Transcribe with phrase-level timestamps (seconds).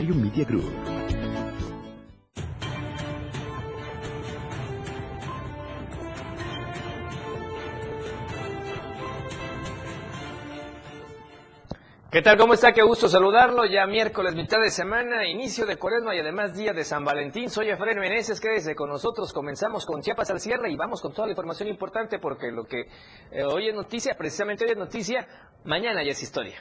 [0.00, 0.64] Diario Media Group.
[12.10, 12.38] ¿Qué tal?
[12.38, 12.72] ¿Cómo está?
[12.72, 13.66] Qué gusto saludarlo.
[13.66, 17.50] Ya miércoles, mitad de semana, inicio de cuaresma y además día de San Valentín.
[17.50, 19.34] Soy Efraín Meneses, quédese con nosotros.
[19.34, 22.88] Comenzamos con Chiapas al cierre y vamos con toda la información importante porque lo que
[23.30, 25.28] eh, hoy es noticia, precisamente hoy es noticia,
[25.64, 26.58] mañana ya es historia.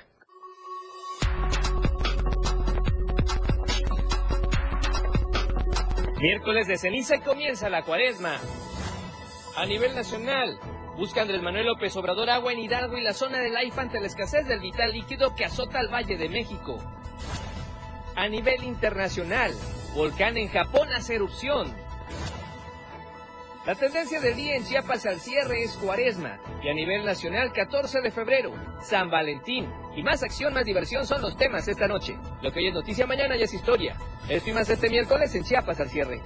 [6.19, 8.37] Miércoles de ceniza y comienza la cuaresma.
[9.55, 10.59] A nivel nacional,
[10.97, 14.07] Busca Andrés Manuel López Obrador agua en Hidalgo y la zona del AIFA ante la
[14.07, 16.77] escasez del vital líquido que azota al Valle de México.
[18.17, 19.53] A nivel internacional,
[19.95, 21.73] volcán en Japón hace erupción.
[23.69, 28.01] La tendencia del día en Chiapas al cierre es cuaresma y a nivel nacional 14
[28.01, 32.17] de febrero, San Valentín y más acción, más diversión son los temas esta noche.
[32.41, 33.95] Lo que hoy es noticia mañana ya es historia.
[34.27, 36.19] Esto y este miércoles en Chiapas al cierre.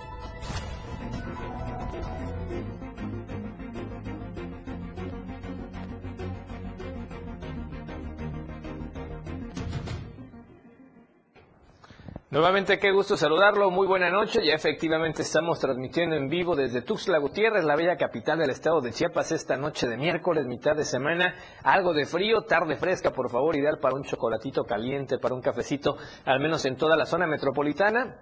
[12.33, 13.69] Nuevamente, qué gusto saludarlo.
[13.69, 14.43] Muy buena noche.
[14.43, 18.91] Ya efectivamente estamos transmitiendo en vivo desde Tuxtla Gutiérrez, la bella capital del estado de
[18.91, 21.35] Chiapas, esta noche de miércoles, mitad de semana.
[21.61, 25.95] Algo de frío, tarde fresca, por favor, ideal para un chocolatito caliente, para un cafecito,
[26.25, 28.15] al menos en toda la zona metropolitana.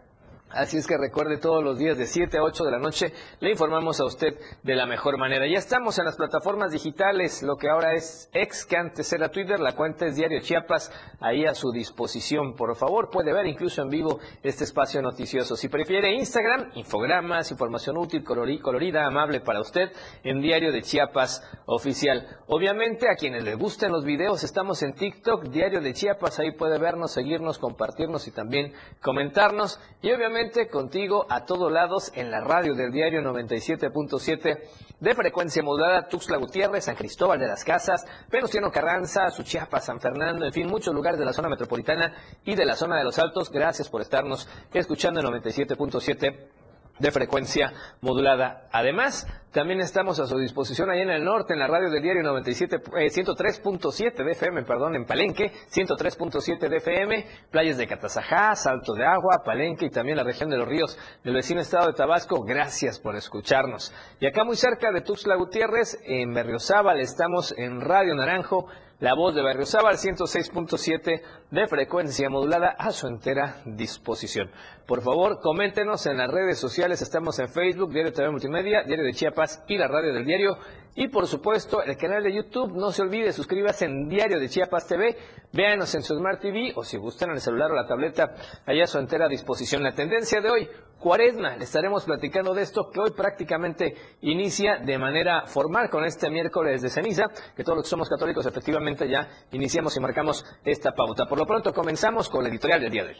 [0.54, 3.52] Así es que recuerde todos los días de 7 a 8 de la noche le
[3.52, 5.48] informamos a usted de la mejor manera.
[5.48, 9.60] Ya estamos en las plataformas digitales, lo que ahora es ex, que antes era Twitter,
[9.62, 10.92] la cuenta es Diario Chiapas,
[11.22, 12.56] ahí a su disposición.
[12.56, 15.56] Por favor, puede ver incluso en vivo este espacio noticioso.
[15.56, 19.92] Si prefiere Instagram, infogramas, información útil, colorida, amable para usted,
[20.24, 22.28] en Diario de Chiapas Oficial.
[22.48, 26.78] Obviamente, a quienes les gusten los videos, estamos en TikTok, Diario de Chiapas, ahí puede
[26.78, 29.80] vernos, seguirnos, compartirnos y también comentarnos.
[30.02, 30.41] Y obviamente,
[30.72, 34.60] contigo a todos lados en la radio del diario 97.7
[35.00, 40.46] de frecuencia modulada Tuxtla Gutiérrez, San Cristóbal de las Casas, Venustiano Carranza, Suchiapa, San Fernando,
[40.46, 43.52] en fin, muchos lugares de la zona metropolitana y de la zona de los Altos.
[43.52, 46.61] Gracias por estarnos escuchando en 97.7
[47.02, 48.68] de frecuencia modulada.
[48.72, 52.24] Además, también estamos a su disposición ahí en el norte, en la radio del diario
[52.24, 58.94] 97, 103.7 eh, de FM, perdón, en Palenque, 103.7 de FM, playas de Catazajá, Salto
[58.94, 62.44] de Agua, Palenque y también la región de los ríos del vecino estado de Tabasco.
[62.44, 63.92] Gracias por escucharnos.
[64.20, 68.68] Y acá muy cerca de Tuxtla Gutiérrez, en Berriozábal, estamos en Radio Naranjo,
[69.02, 74.52] la voz de Barrio Sábal, 106.7 de frecuencia modulada a su entera disposición.
[74.86, 77.02] Por favor, coméntenos en las redes sociales.
[77.02, 80.56] Estamos en Facebook, Diario TV Multimedia, Diario de Chiapas y la radio del diario.
[80.96, 82.74] Y por supuesto, el canal de YouTube.
[82.74, 85.18] No se olvide, suscríbase en Diario de Chiapas TV.
[85.54, 88.34] Véanos en su Smart TV o si gustan en el celular o la tableta,
[88.66, 89.84] allá a su entera disposición.
[89.84, 90.70] La tendencia de hoy,
[91.00, 91.58] Cuaresma.
[91.58, 96.82] Le estaremos platicando de esto que hoy prácticamente inicia de manera formal con este miércoles
[96.82, 97.26] de ceniza,
[97.56, 101.26] que todos los que somos católicos efectivamente ya iniciamos y marcamos esta pauta.
[101.26, 103.18] Por lo pronto comenzamos con la editorial del día de hoy.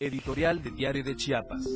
[0.00, 1.66] Editorial del Diario de Chiapas.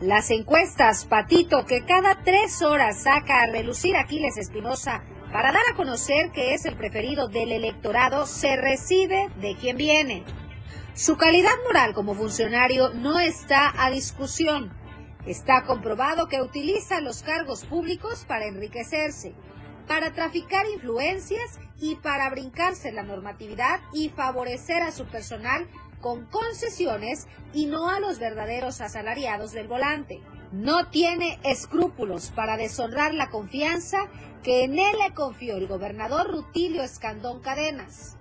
[0.00, 5.74] Las encuestas, Patito, que cada tres horas saca a relucir Aquiles Espinosa para dar a
[5.74, 10.22] conocer que es el preferido del electorado, se recibe de quien viene.
[10.94, 14.72] Su calidad moral como funcionario no está a discusión.
[15.26, 19.34] Está comprobado que utiliza los cargos públicos para enriquecerse,
[19.88, 25.66] para traficar influencias y para brincarse la normatividad y favorecer a su personal
[26.00, 30.20] con concesiones y no a los verdaderos asalariados del volante.
[30.52, 33.98] No tiene escrúpulos para deshonrar la confianza
[34.42, 38.18] que en él le confió el gobernador Rutilio Escandón Cadenas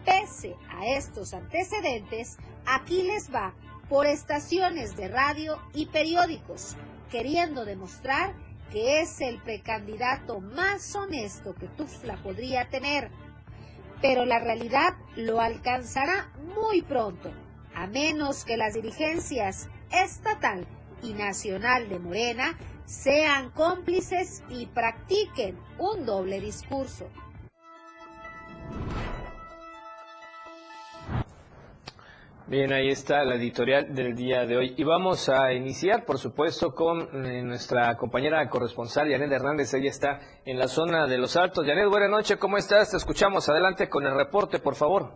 [0.06, 3.54] Pese a estos antecedentes, Aquiles va
[3.90, 6.76] por estaciones de radio y periódicos,
[7.10, 8.34] queriendo demostrar
[8.72, 13.10] que es el precandidato más honesto que Tuxtla podría tener.
[14.02, 17.32] Pero la realidad lo alcanzará muy pronto,
[17.74, 20.66] a menos que las dirigencias estatal
[21.02, 27.10] y nacional de Morena sean cómplices y practiquen un doble discurso.
[32.48, 34.76] Bien, ahí está la editorial del día de hoy.
[34.78, 39.74] Y vamos a iniciar, por supuesto, con eh, nuestra compañera corresponsal, Janet Hernández.
[39.74, 41.66] Ella está en la zona de Los Altos.
[41.66, 42.92] Janet, buenas noches, ¿cómo estás?
[42.92, 43.50] Te escuchamos.
[43.50, 45.10] Adelante con el reporte, por favor.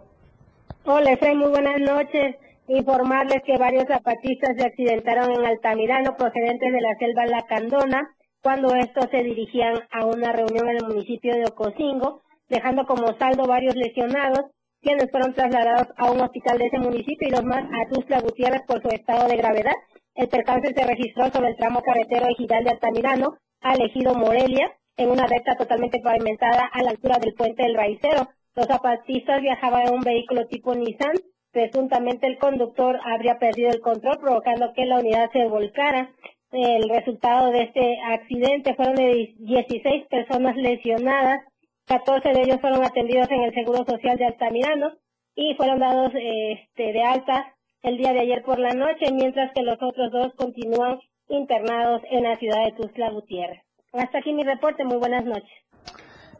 [0.85, 2.35] Hola, Efraín, muy buenas noches.
[2.67, 8.09] Informarles que varios zapatistas se accidentaron en Altamirano procedentes de la selva Lacandona
[8.41, 13.45] cuando estos se dirigían a una reunión en el municipio de Ocosingo, dejando como saldo
[13.45, 14.45] varios lesionados
[14.81, 18.61] quienes fueron trasladados a un hospital de ese municipio y los más a Tuzla Gutiérrez
[18.67, 19.75] por su estado de gravedad.
[20.15, 25.11] El percance se registró sobre el tramo carretero ejidal de Altamirano al ejido Morelia, en
[25.11, 28.27] una recta totalmente pavimentada a la altura del puente del Raicero.
[28.55, 31.15] Los zapatistas viajaban en un vehículo tipo Nissan.
[31.51, 36.11] Presuntamente el conductor habría perdido el control, provocando que la unidad se volcara.
[36.51, 41.41] El resultado de este accidente fueron de 16 personas lesionadas,
[41.89, 44.91] 14 de ellos fueron atendidos en el Seguro Social de Altamirano
[45.33, 49.63] y fueron dados este, de alta el día de ayer por la noche, mientras que
[49.63, 50.99] los otros dos continúan
[51.29, 53.63] internados en la ciudad de Tuzla Gutiérrez.
[53.93, 55.49] Hasta aquí mi reporte, muy buenas noches.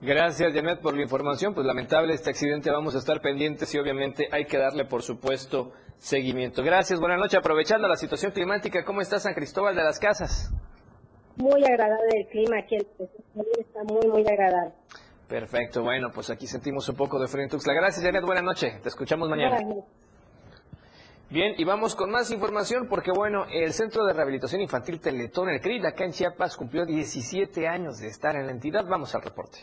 [0.02, 1.56] Gracias, Janet, por la información.
[1.56, 5.72] Pues lamentable este accidente, vamos a estar pendientes y obviamente hay que darle, por supuesto,
[5.98, 6.62] seguimiento.
[6.62, 7.40] Gracias, buenas noches.
[7.40, 10.54] Aprovechando la situación climática, ¿cómo está San Cristóbal de las Casas?
[11.38, 12.86] Muy agradable el clima aquí, el
[13.60, 14.74] está muy, muy agradable.
[15.30, 17.74] Perfecto, bueno, pues aquí sentimos un poco de frío en Tuxtla.
[17.74, 18.82] Gracias, Janet, buenas noches.
[18.82, 19.60] Te escuchamos mañana.
[21.30, 25.62] Bien, y vamos con más información porque, bueno, el Centro de Rehabilitación Infantil Teletón, el
[25.62, 28.84] CRID, acá en Chiapas, cumplió 17 años de estar en la entidad.
[28.90, 29.60] Vamos al reporte.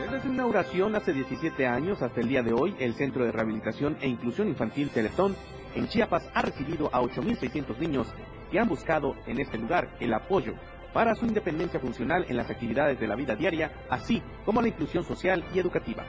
[0.00, 3.98] Desde su inauguración hace 17 años hasta el día de hoy, el Centro de Rehabilitación
[4.00, 5.36] e Inclusión Infantil Teletón
[5.74, 8.08] en Chiapas ha recibido a 8.600 niños
[8.50, 10.54] que han buscado en este lugar el apoyo
[10.92, 15.04] para su independencia funcional en las actividades de la vida diaria, así como la inclusión
[15.04, 16.04] social y educativa.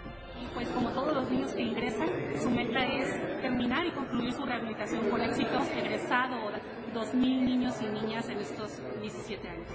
[0.54, 2.08] Pues como todos los niños que ingresan,
[2.42, 6.38] su meta es terminar y concluir su rehabilitación con éxito, egresado
[6.94, 9.68] 2.000 niños y niñas en estos 17 años.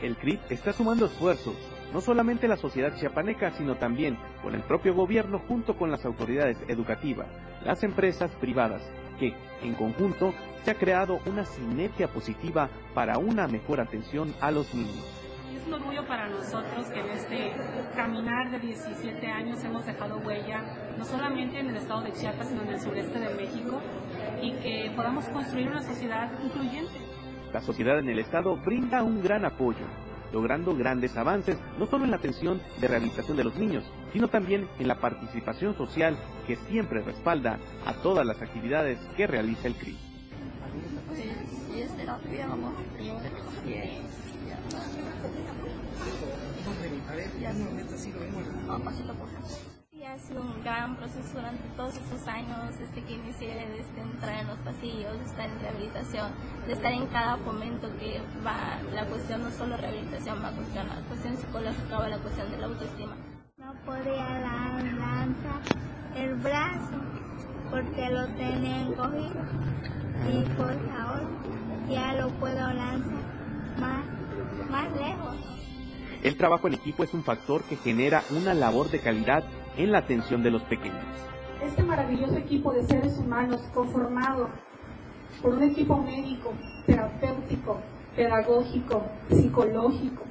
[0.00, 1.56] El CRIT está sumando esfuerzos,
[1.92, 6.58] no solamente la sociedad chiapaneca, sino también con el propio gobierno junto con las autoridades
[6.68, 7.28] educativas,
[7.64, 8.82] las empresas privadas,
[9.18, 14.72] que, en conjunto, se ha creado una sinergia positiva para una mejor atención a los
[14.74, 15.04] niños.
[15.56, 17.52] Es un orgullo para nosotros que en este
[17.94, 20.62] caminar de 17 años hemos dejado huella,
[20.98, 23.80] no solamente en el estado de Chiapas, sino en el sureste de México,
[24.40, 26.98] y que podamos construir una sociedad incluyente.
[27.52, 29.84] La sociedad en el estado brinda un gran apoyo,
[30.32, 34.68] logrando grandes avances no solo en la atención de rehabilitación de los niños, sino también
[34.78, 36.16] en la participación social
[36.46, 40.11] que siempre respalda a todas las actividades que realiza el CRI.
[50.12, 54.40] Ha sido un gran proceso durante todos esos años desde que inicié de este, entrar
[54.40, 56.32] en los pasillos, de estar en rehabilitación,
[56.66, 60.88] de estar en cada momento que va la cuestión, no solo rehabilitación, va a cuestión,
[60.88, 63.16] la cuestión psicológica, va la cuestión de la autoestima.
[63.56, 65.28] No podía lanzar
[66.14, 67.21] el brazo
[67.72, 69.40] porque lo tenía encogido
[70.30, 71.26] y por ahora
[71.88, 73.22] ya lo puedo lanzar
[73.80, 74.04] más,
[74.70, 75.36] más lejos.
[76.22, 79.42] El trabajo en equipo es un factor que genera una labor de calidad
[79.78, 81.02] en la atención de los pequeños.
[81.64, 84.50] Este maravilloso equipo de seres humanos conformado
[85.40, 86.52] por un equipo médico,
[86.86, 87.80] terapéutico,
[88.14, 90.24] pedagógico, psicológico,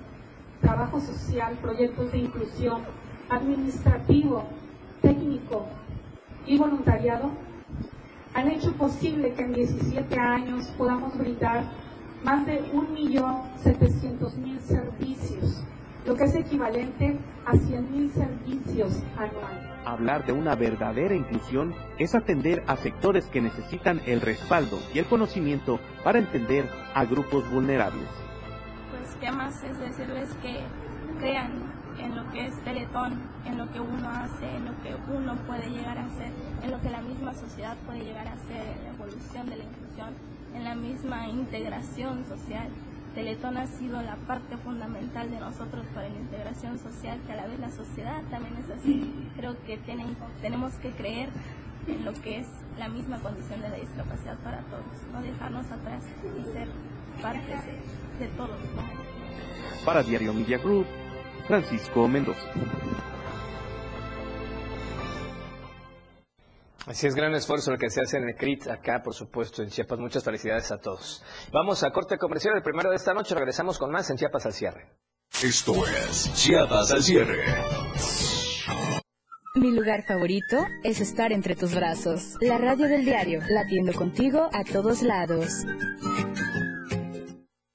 [0.61, 2.83] trabajo social, proyectos de inclusión,
[3.29, 4.43] administrativo,
[5.01, 5.65] técnico
[6.45, 7.31] y voluntariado,
[8.33, 11.65] han hecho posible que en 17 años podamos brindar
[12.23, 15.63] más de 1.700.000 servicios,
[16.05, 19.71] lo que es equivalente a 100.000 servicios anuales.
[19.85, 25.05] Hablar de una verdadera inclusión es atender a sectores que necesitan el respaldo y el
[25.05, 28.07] conocimiento para entender a grupos vulnerables.
[28.91, 30.59] Pues qué más es decirles que
[31.19, 35.35] crean en lo que es Teletón, en lo que uno hace, en lo que uno
[35.47, 36.31] puede llegar a hacer,
[36.63, 39.63] en lo que la misma sociedad puede llegar a hacer, en la evolución de la
[39.63, 40.09] inclusión,
[40.55, 42.69] en la misma integración social.
[43.15, 47.47] Teletón ha sido la parte fundamental de nosotros para la integración social, que a la
[47.47, 49.29] vez la sociedad también es así.
[49.35, 51.29] Creo que tienen, tenemos que creer
[51.87, 56.03] en lo que es la misma condición de la discapacidad para todos, no dejarnos atrás
[56.39, 56.67] y ser
[57.21, 58.57] parte de, de todos.
[59.83, 60.85] Para Diario Media Group,
[61.51, 62.49] Francisco Mendoza.
[66.85, 69.67] Así es, gran esfuerzo el que se hace en el CRIT acá, por supuesto, en
[69.67, 69.99] Chiapas.
[69.99, 71.21] Muchas felicidades a todos.
[71.51, 73.35] Vamos a corte comercial, el primero de esta noche.
[73.35, 74.93] Regresamos con más en Chiapas al cierre.
[75.43, 77.43] Esto es Chiapas al cierre.
[79.55, 82.37] Mi lugar favorito es estar entre tus brazos.
[82.39, 85.65] La radio del diario, latiendo contigo a todos lados.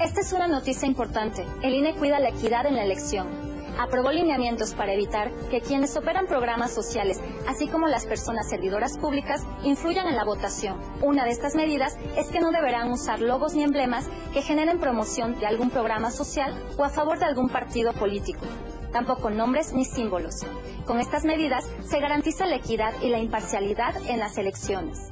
[0.03, 1.45] Esta es una noticia importante.
[1.63, 6.27] El INE cuida la equidad en la elección aprobó lineamientos para evitar que quienes operan
[6.27, 10.77] programas sociales, así como las personas servidoras públicas, influyan en la votación.
[11.01, 15.39] Una de estas medidas es que no deberán usar logos ni emblemas que generen promoción
[15.39, 18.45] de algún programa social o a favor de algún partido político.
[18.91, 20.45] Tampoco nombres ni símbolos.
[20.85, 25.11] Con estas medidas se garantiza la equidad y la imparcialidad en las elecciones.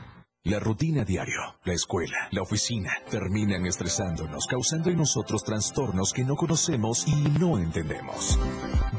[0.43, 6.35] La rutina diario, la escuela, la oficina, terminan estresándonos, causando en nosotros trastornos que no
[6.35, 8.39] conocemos y no entendemos.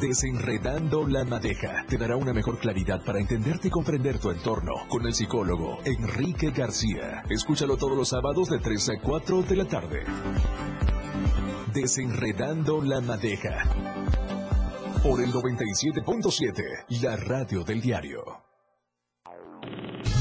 [0.01, 5.05] Desenredando la madeja te dará una mejor claridad para entenderte y comprender tu entorno con
[5.05, 7.25] el psicólogo Enrique García.
[7.29, 10.05] Escúchalo todos los sábados de 3 a 4 de la tarde.
[11.75, 13.65] Desenredando la madeja.
[15.03, 18.42] Por el 97.7, la radio del diario.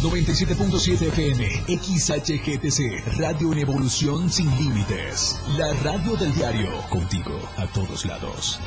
[0.01, 5.39] 97.7 FM, XHGTC, Radio en Evolución Sin Límites.
[5.60, 8.60] La radio del diario, contigo a todos lados.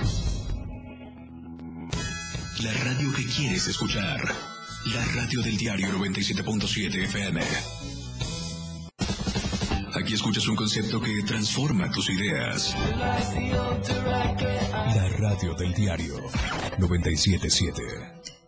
[2.62, 4.20] La radio que quieres escuchar.
[4.94, 7.40] La radio del diario 97.7 FM.
[9.96, 12.76] Aquí escuchas un concepto que transforma tus ideas.
[14.94, 16.14] La radio del diario
[16.78, 18.43] 977.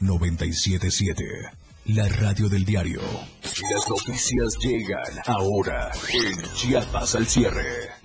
[0.00, 1.24] 977.
[1.86, 3.00] La radio del diario.
[3.42, 8.03] Las noticias llegan ahora en Chiapas al cierre.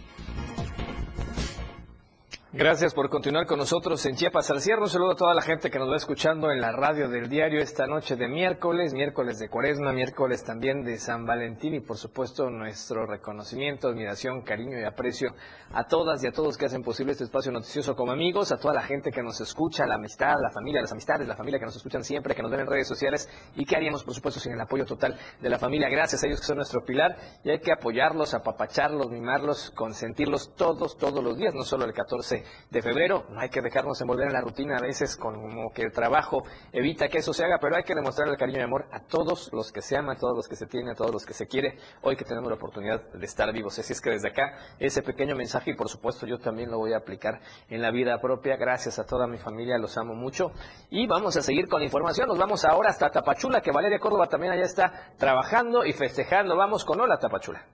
[2.60, 4.82] Gracias por continuar con nosotros en Chiapas al cierre.
[4.82, 7.62] Un saludo a toda la gente que nos va escuchando en la radio del diario
[7.62, 12.50] esta noche de miércoles, miércoles de cuaresma, miércoles también de San Valentín y por supuesto
[12.50, 15.34] nuestro reconocimiento, admiración, cariño y aprecio
[15.72, 18.74] a todas y a todos que hacen posible este espacio noticioso como amigos, a toda
[18.74, 21.78] la gente que nos escucha, la amistad, la familia, las amistades, la familia que nos
[21.78, 24.60] escuchan siempre, que nos ven en redes sociales y que haríamos por supuesto sin el
[24.60, 25.88] apoyo total de la familia.
[25.88, 30.98] Gracias a ellos que son nuestro pilar y hay que apoyarlos, apapacharlos, mimarlos, consentirlos todos,
[30.98, 33.26] todos los días, no solo el 14 de febrero.
[33.30, 37.08] No hay que dejarnos envolver en la rutina a veces como que el trabajo evita
[37.08, 39.72] que eso se haga, pero hay que demostrar el cariño y amor a todos los
[39.72, 41.78] que se aman, a todos los que se tienen, a todos los que se quiere.
[42.02, 43.78] Hoy que tenemos la oportunidad de estar vivos.
[43.80, 46.94] Así es que desde acá ese pequeño mensaje y por supuesto yo también lo voy
[46.94, 47.40] a aplicar
[47.70, 48.58] en la vida propia.
[48.58, 50.52] Gracias a toda mi familia, los amo mucho.
[50.90, 52.28] Y vamos a seguir con la información.
[52.28, 56.56] Nos vamos ahora hasta Tapachula, que Valeria Córdoba también allá está trabajando y festejando.
[56.56, 57.66] Vamos con Hola Tapachula.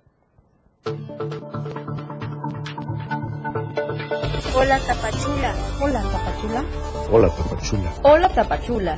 [4.57, 5.53] Hola Tapachula.
[5.81, 6.63] Hola Tapachula.
[7.11, 7.93] Hola Tapachula.
[8.03, 8.97] Hola Tapachula.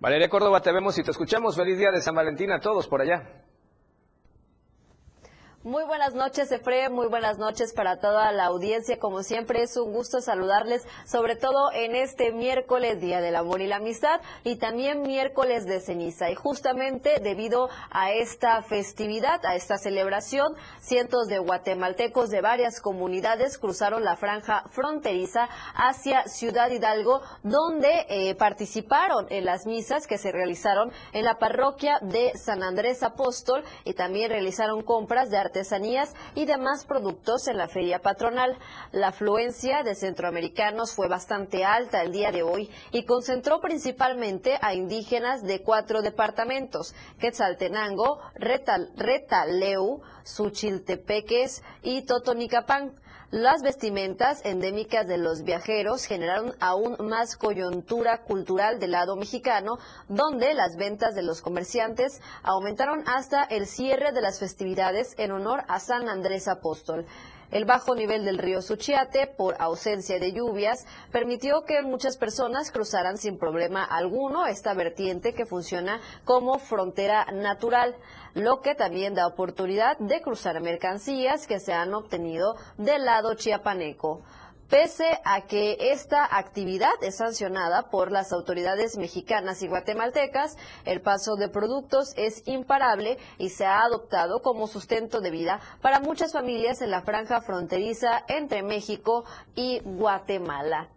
[0.00, 1.56] Valeria Córdoba, te vemos y te escuchamos.
[1.56, 3.47] Feliz día de San Valentín a todos por allá.
[5.64, 9.00] Muy buenas noches, Efre, muy buenas noches para toda la audiencia.
[9.00, 13.66] Como siempre, es un gusto saludarles, sobre todo en este miércoles, Día del Amor y
[13.66, 16.30] la Amistad, y también miércoles de ceniza.
[16.30, 23.58] Y justamente debido a esta festividad, a esta celebración, cientos de guatemaltecos de varias comunidades
[23.58, 30.30] cruzaron la franja fronteriza hacia Ciudad Hidalgo, donde eh, participaron en las misas que se
[30.30, 35.48] realizaron en la parroquia de San Andrés Apóstol y también realizaron compras de
[36.34, 38.58] y demás productos en la feria patronal.
[38.92, 44.74] La afluencia de centroamericanos fue bastante alta el día de hoy y concentró principalmente a
[44.74, 52.94] indígenas de cuatro departamentos, Quetzaltenango, Retal, Retaleu, Suchiltepeques y Totonicapán.
[53.30, 60.54] Las vestimentas endémicas de los viajeros generaron aún más coyuntura cultural del lado mexicano, donde
[60.54, 65.78] las ventas de los comerciantes aumentaron hasta el cierre de las festividades en honor a
[65.78, 67.04] San Andrés Apóstol.
[67.50, 73.16] El bajo nivel del río Suchiate, por ausencia de lluvias, permitió que muchas personas cruzaran
[73.16, 77.96] sin problema alguno esta vertiente que funciona como frontera natural,
[78.34, 84.22] lo que también da oportunidad de cruzar mercancías que se han obtenido del lado chiapaneco.
[84.68, 91.36] Pese a que esta actividad es sancionada por las autoridades mexicanas y guatemaltecas, el paso
[91.36, 96.82] de productos es imparable y se ha adoptado como sustento de vida para muchas familias
[96.82, 100.90] en la franja fronteriza entre México y Guatemala.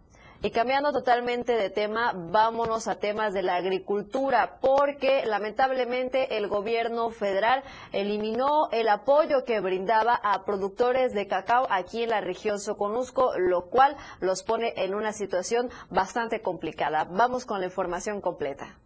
[0.44, 7.10] Y cambiando totalmente de tema, vámonos a temas de la agricultura, porque lamentablemente el gobierno
[7.10, 13.38] federal eliminó el apoyo que brindaba a productores de cacao aquí en la región Soconusco,
[13.38, 17.04] lo cual los pone en una situación bastante complicada.
[17.04, 18.76] Vamos con la información completa.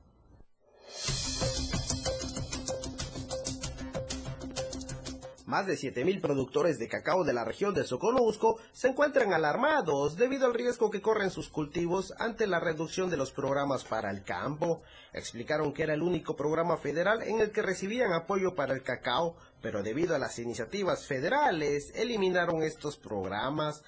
[5.47, 10.47] Más de 7.000 productores de cacao de la región de Soconusco se encuentran alarmados debido
[10.47, 14.83] al riesgo que corren sus cultivos ante la reducción de los programas para el campo.
[15.13, 19.37] Explicaron que era el único programa federal en el que recibían apoyo para el cacao,
[19.63, 23.85] pero debido a las iniciativas federales eliminaron estos programas.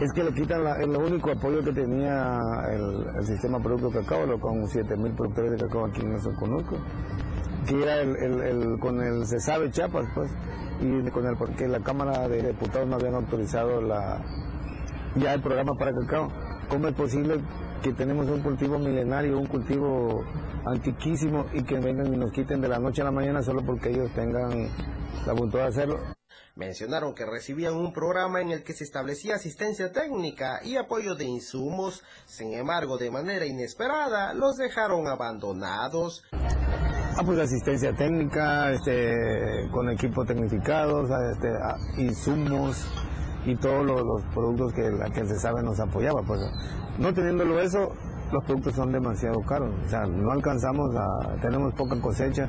[0.00, 2.38] Es que le quitan el único apoyo que tenía
[2.70, 6.76] el, el sistema Producto Cacao, con 7.000 productores de cacao aquí en Soconusco,
[7.68, 10.30] que era el, con el CESABE Chiapas, pues,
[10.80, 14.24] y con el porque la Cámara de Diputados no habían autorizado la
[15.16, 16.32] ya el programa para cacao.
[16.68, 17.40] ¿Cómo es posible
[17.82, 20.24] que tenemos un cultivo milenario, un cultivo
[20.64, 23.90] antiquísimo y que vengan y nos quiten de la noche a la mañana solo porque
[23.90, 24.68] ellos tengan
[25.26, 25.98] la voluntad de hacerlo?
[26.56, 31.24] Mencionaron que recibían un programa en el que se establecía asistencia técnica y apoyo de
[31.24, 36.24] insumos, sin embargo, de manera inesperada, los dejaron abandonados.
[37.20, 42.86] Ah, pues asistencia técnica, este, con equipos tecnificados, este, ah, insumos
[43.44, 46.22] y todos los, productos que que se sabe nos apoyaba.
[46.22, 46.40] Pues
[46.96, 47.92] no teniéndolo eso,
[48.30, 49.74] los productos son demasiado caros.
[49.84, 52.48] O sea, no alcanzamos a, tenemos poca cosecha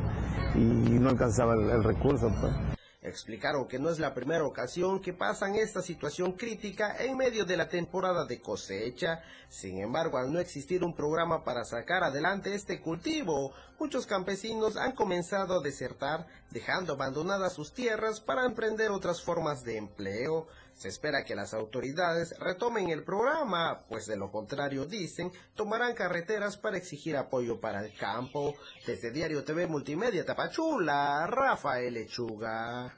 [0.53, 0.59] y
[0.99, 2.29] no alcanzaba el recurso.
[2.39, 2.78] Pues.
[3.01, 7.55] Explicaron que no es la primera ocasión que pasan esta situación crítica en medio de
[7.55, 9.23] la temporada de cosecha.
[9.47, 14.91] Sin embargo, al no existir un programa para sacar adelante este cultivo, muchos campesinos han
[14.91, 20.47] comenzado a desertar, dejando abandonadas sus tierras para emprender otras formas de empleo.
[20.79, 26.55] Se espera que las autoridades retomen el programa, pues de lo contrario, dicen, tomarán carreteras
[26.55, 28.55] para exigir apoyo para el campo.
[28.87, 32.95] Desde Diario TV Multimedia Tapachula, Rafael Lechuga.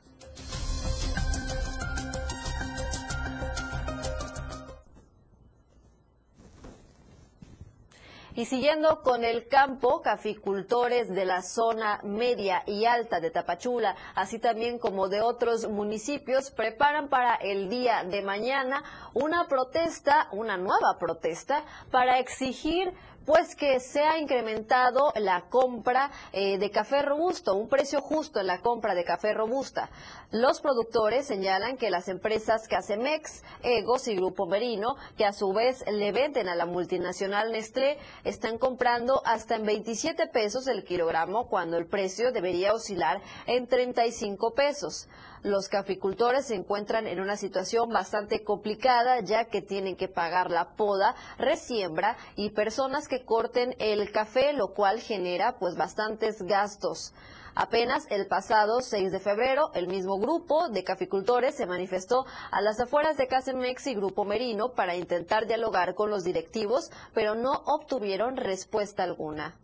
[8.33, 14.39] Y siguiendo con el campo, caficultores de la zona media y alta de Tapachula, así
[14.39, 20.97] también como de otros municipios, preparan para el día de mañana una protesta, una nueva
[20.97, 22.93] protesta, para exigir
[23.31, 28.47] pues que se ha incrementado la compra eh, de café robusto, un precio justo en
[28.47, 29.89] la compra de café robusta.
[30.31, 35.81] Los productores señalan que las empresas Casemex, Egos y Grupo Merino, que a su vez
[35.89, 41.77] le venden a la multinacional Nestlé, están comprando hasta en 27 pesos el kilogramo cuando
[41.77, 45.07] el precio debería oscilar en 35 pesos.
[45.43, 50.75] Los caficultores se encuentran en una situación bastante complicada ya que tienen que pagar la
[50.75, 57.15] poda, resiembra y personas que corten el café, lo cual genera pues bastantes gastos.
[57.55, 62.79] Apenas el pasado 6 de febrero, el mismo grupo de caficultores se manifestó a las
[62.79, 68.37] afueras de Casemex y Grupo Merino para intentar dialogar con los directivos, pero no obtuvieron
[68.37, 69.57] respuesta alguna.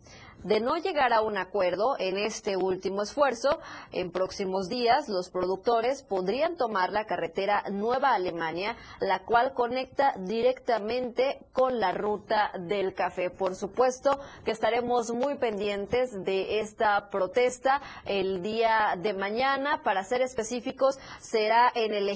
[0.44, 3.58] De no llegar a un acuerdo en este último esfuerzo,
[3.90, 11.40] en próximos días los productores podrían tomar la carretera Nueva Alemania, la cual conecta directamente
[11.52, 13.30] con la ruta del café.
[13.30, 19.82] Por supuesto que estaremos muy pendientes de esta protesta el día de mañana.
[19.82, 22.08] Para ser específicos, será en el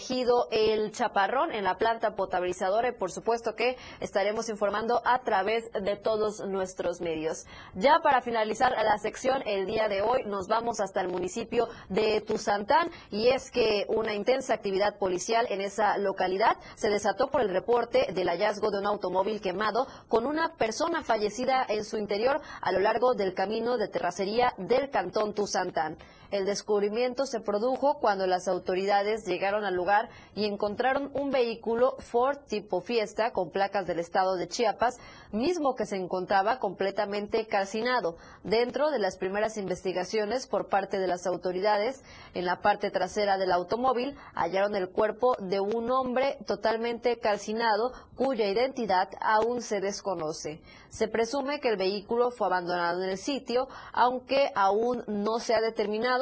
[0.53, 5.97] El Chaparrón, en la planta potabilizadora y por supuesto que estaremos informando a través de
[5.97, 7.47] todos nuestros medios.
[7.75, 12.21] Ya para finalizar la sección el día de hoy nos vamos hasta el municipio de
[12.21, 17.49] Tuzantán y es que una intensa actividad policial en esa localidad se desató por el
[17.49, 22.73] reporte del hallazgo de un automóvil quemado con una persona fallecida en su interior a
[22.73, 25.97] lo largo del camino de terracería del cantón Tuzantán.
[26.33, 32.39] El descubrimiento se produjo cuando las autoridades llegaron al lugar y encontraron un vehículo Ford
[32.49, 34.97] tipo Fiesta con placas del estado de Chiapas,
[35.31, 38.17] mismo que se encontraba completamente calcinado.
[38.45, 43.53] Dentro de las primeras investigaciones por parte de las autoridades, en la parte trasera del
[43.53, 50.63] automóvil hallaron el cuerpo de un hombre totalmente calcinado cuya identidad aún se desconoce.
[50.89, 55.61] Se presume que el vehículo fue abandonado en el sitio, aunque aún no se ha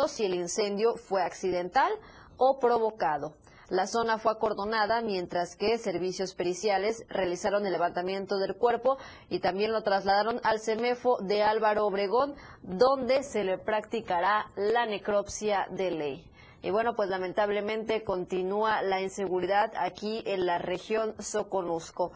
[0.08, 1.92] si el incendio fue accidental
[2.36, 3.34] o provocado.
[3.70, 9.70] La zona fue acordonada mientras que servicios periciales realizaron el levantamiento del cuerpo y también
[9.70, 16.30] lo trasladaron al CEMEFO de Álvaro Obregón, donde se le practicará la necropsia de ley.
[16.62, 22.10] Y bueno, pues lamentablemente continúa la inseguridad aquí en la región Soconusco.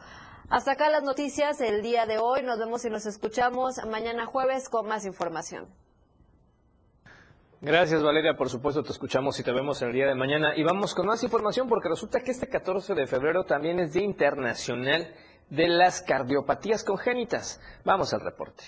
[0.50, 2.42] Hasta acá las noticias el día de hoy.
[2.42, 5.68] Nos vemos y nos escuchamos mañana jueves con más información.
[7.64, 10.52] Gracias Valeria, por supuesto te escuchamos y te vemos el día de mañana.
[10.54, 14.04] Y vamos con más información porque resulta que este 14 de febrero también es Día
[14.04, 15.14] Internacional
[15.48, 17.62] de las Cardiopatías Congénitas.
[17.82, 18.64] Vamos al reporte.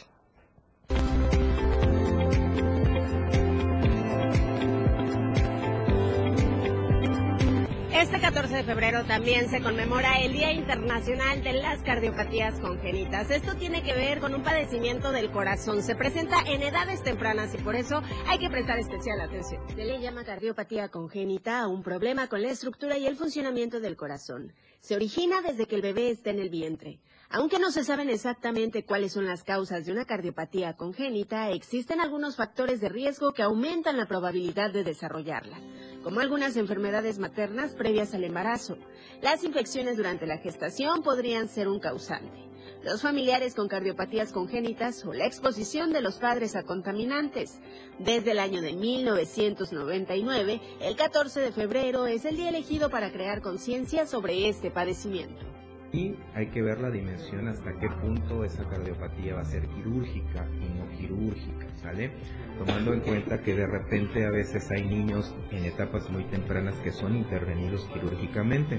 [8.07, 13.33] Este 14 de febrero también se conmemora el Día Internacional de las Cardiopatías Congénitas.
[13.33, 15.83] Esto tiene que ver con un padecimiento del corazón.
[15.83, 19.61] Se presenta en edades tempranas y por eso hay que prestar especial atención.
[19.75, 23.97] Se le llama cardiopatía congénita a un problema con la estructura y el funcionamiento del
[23.97, 24.53] corazón.
[24.79, 27.01] Se origina desde que el bebé está en el vientre.
[27.29, 32.37] Aunque no se saben exactamente cuáles son las causas de una cardiopatía congénita, existen algunos
[32.37, 35.59] factores de riesgo que aumentan la probabilidad de desarrollarla,
[36.05, 38.79] como algunas enfermedades maternas previas al embarazo.
[39.23, 42.47] Las infecciones durante la gestación podrían ser un causante.
[42.85, 47.59] Los familiares con cardiopatías congénitas o la exposición de los padres a contaminantes.
[47.99, 53.43] Desde el año de 1999, el 14 de febrero es el día elegido para crear
[53.43, 55.56] conciencia sobre este padecimiento
[55.97, 60.47] y hay que ver la dimensión hasta qué punto esa cardiopatía va a ser quirúrgica
[60.61, 62.11] y no quirúrgica, ¿sale?
[62.59, 66.93] Tomando en cuenta que de repente a veces hay niños en etapas muy tempranas que
[66.93, 68.79] son intervenidos quirúrgicamente,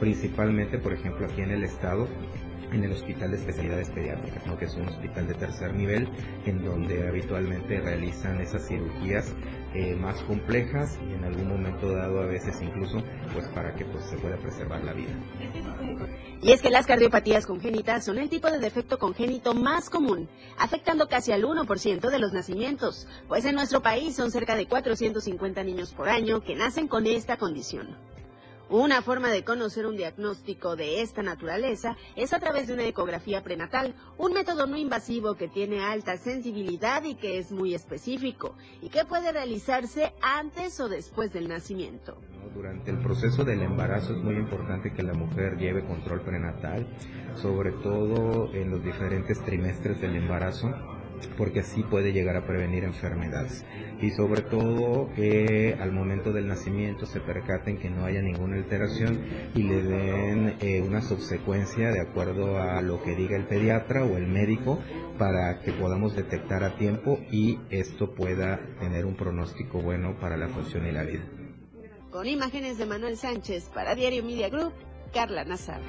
[0.00, 2.08] principalmente por ejemplo aquí en el estado
[2.72, 6.08] en el Hospital de Especialidades Pediátricas, que es un hospital de tercer nivel
[6.44, 9.34] en donde habitualmente realizan esas cirugías
[9.74, 13.02] eh, más complejas y en algún momento dado a veces incluso
[13.34, 15.12] pues para que pues, se pueda preservar la vida.
[16.40, 21.08] Y es que las cardiopatías congénitas son el tipo de defecto congénito más común, afectando
[21.08, 25.92] casi al 1% de los nacimientos, pues en nuestro país son cerca de 450 niños
[25.92, 27.96] por año que nacen con esta condición.
[28.68, 33.44] Una forma de conocer un diagnóstico de esta naturaleza es a través de una ecografía
[33.44, 38.88] prenatal, un método no invasivo que tiene alta sensibilidad y que es muy específico y
[38.88, 42.16] que puede realizarse antes o después del nacimiento.
[42.56, 46.88] Durante el proceso del embarazo es muy importante que la mujer lleve control prenatal,
[47.36, 50.74] sobre todo en los diferentes trimestres del embarazo
[51.36, 53.64] porque así puede llegar a prevenir enfermedades.
[54.00, 59.20] Y sobre todo que al momento del nacimiento se percaten que no haya ninguna alteración
[59.54, 64.16] y le den eh, una subsecuencia de acuerdo a lo que diga el pediatra o
[64.16, 64.78] el médico
[65.18, 70.48] para que podamos detectar a tiempo y esto pueda tener un pronóstico bueno para la
[70.48, 71.24] función y la vida.
[72.10, 74.72] Con imágenes de Manuel Sánchez para Diario Media Group,
[75.12, 75.80] Carla Nazar.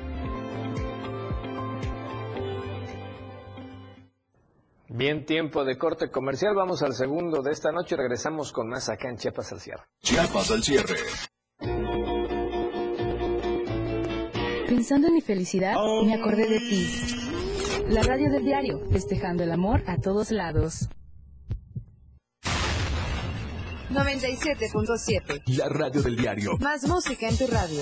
[4.89, 6.55] Bien, tiempo de corte comercial.
[6.55, 7.97] Vamos al segundo de esta noche.
[7.97, 9.83] Regresamos con más acá en Chiapas al cierre.
[10.01, 10.95] Chiapas al cierre.
[14.67, 16.87] Pensando en mi felicidad, me acordé de ti.
[17.89, 20.89] La radio del diario, festejando el amor a todos lados.
[23.89, 25.41] 97.7.
[25.57, 26.57] La radio del diario.
[26.59, 27.81] Más música en tu radio.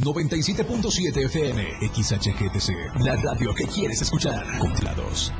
[0.00, 4.46] 97.7 FM, XHGTC, la radio que quieres escuchar.
[4.58, 5.30] Controlados.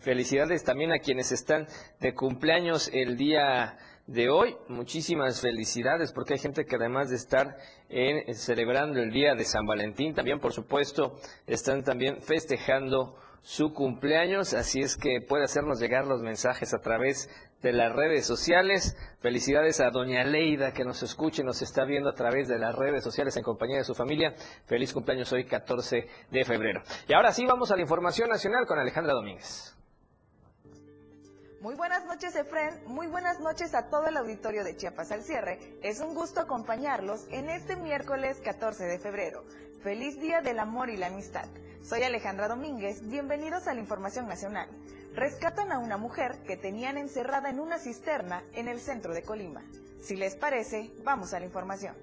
[0.00, 1.68] Felicidades también a quienes están
[2.00, 4.56] de cumpleaños el día de hoy.
[4.68, 7.56] Muchísimas felicidades porque hay gente que además de estar
[7.88, 14.54] en, celebrando el día de San Valentín, también por supuesto están también festejando su cumpleaños,
[14.54, 17.28] así es que puede hacernos llegar los mensajes a través
[17.62, 18.96] de las redes sociales.
[19.20, 23.04] Felicidades a doña Leida que nos escuche, nos está viendo a través de las redes
[23.04, 24.34] sociales en compañía de su familia.
[24.66, 26.82] Feliz cumpleaños hoy 14 de febrero.
[27.08, 29.76] Y ahora sí vamos a la información nacional con Alejandra Domínguez.
[31.60, 32.82] Muy buenas noches, Efren.
[32.86, 35.78] Muy buenas noches a todo el auditorio de Chiapas al cierre.
[35.84, 39.44] Es un gusto acompañarlos en este miércoles 14 de febrero.
[39.80, 41.46] Feliz Día del Amor y la Amistad.
[41.80, 43.08] Soy Alejandra Domínguez.
[43.08, 44.68] Bienvenidos a la Información Nacional.
[45.14, 49.62] Rescatan a una mujer que tenían encerrada en una cisterna en el centro de Colima.
[50.00, 51.94] Si les parece, vamos a la información.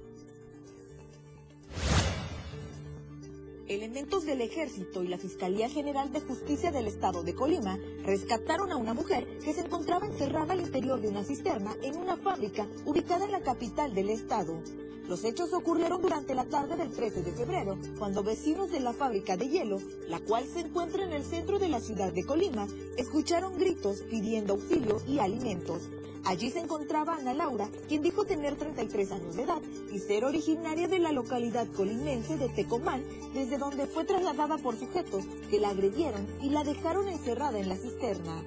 [3.69, 8.77] Elementos del Ejército y la Fiscalía General de Justicia del Estado de Colima rescataron a
[8.77, 13.25] una mujer que se encontraba encerrada al interior de una cisterna en una fábrica ubicada
[13.25, 14.59] en la capital del estado.
[15.07, 19.37] Los hechos ocurrieron durante la tarde del 13 de febrero, cuando vecinos de la fábrica
[19.37, 19.77] de hielo,
[20.07, 24.53] la cual se encuentra en el centro de la ciudad de Colima, escucharon gritos pidiendo
[24.53, 25.83] auxilio y alimentos.
[26.25, 30.87] Allí se encontraba Ana Laura, quien dijo tener 33 años de edad y ser originaria
[30.87, 33.03] de la localidad colimense de Tecomán,
[33.33, 37.77] desde donde fue trasladada por sujetos que la agredieron y la dejaron encerrada en la
[37.77, 38.43] cisterna.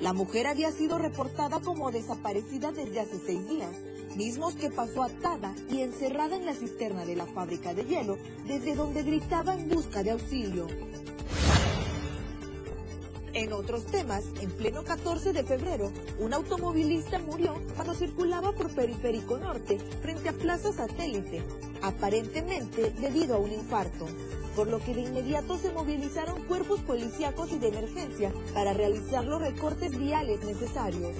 [0.00, 3.70] La mujer había sido reportada como desaparecida desde hace seis días,
[4.16, 8.74] mismos que pasó atada y encerrada en la cisterna de la fábrica de hielo, desde
[8.74, 10.66] donde gritaba en busca de auxilio.
[13.34, 19.38] En otros temas, en pleno 14 de febrero, un automovilista murió cuando circulaba por Periférico
[19.38, 21.42] Norte frente a Plaza Satélite,
[21.82, 24.06] aparentemente debido a un infarto.
[24.54, 29.40] por lo que de inmediato se movilizaron cuerpos policíacos y de emergencia para realizar los
[29.40, 31.10] recortes viales necesarios.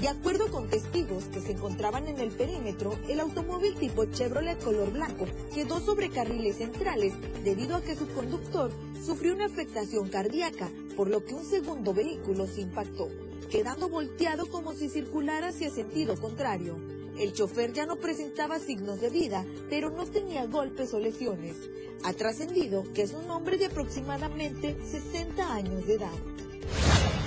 [0.00, 4.92] De acuerdo con testigos que se encontraban en el perímetro, el automóvil tipo Chevrolet color
[4.92, 8.70] blanco quedó sobre carriles centrales debido a que su conductor
[9.04, 13.08] sufrió una afectación cardíaca, por lo que un segundo vehículo se impactó,
[13.50, 16.76] quedando volteado como si circulara hacia sentido contrario.
[17.18, 21.56] El chofer ya no presentaba signos de vida, pero no tenía golpes o lesiones.
[22.04, 27.17] Ha trascendido que es un hombre de aproximadamente 60 años de edad.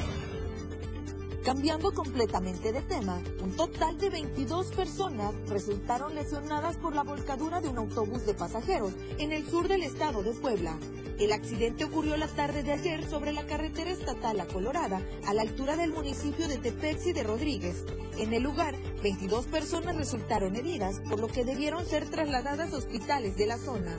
[1.44, 7.68] Cambiando completamente de tema, un total de 22 personas resultaron lesionadas por la volcadura de
[7.68, 10.78] un autobús de pasajeros en el sur del estado de Puebla.
[11.18, 15.42] El accidente ocurrió la tarde de ayer sobre la carretera estatal a Colorada, a la
[15.42, 17.86] altura del municipio de Tepexi de Rodríguez.
[18.20, 23.36] En el lugar, 22 personas resultaron heridas, por lo que debieron ser trasladadas a hospitales
[23.36, 23.98] de la zona.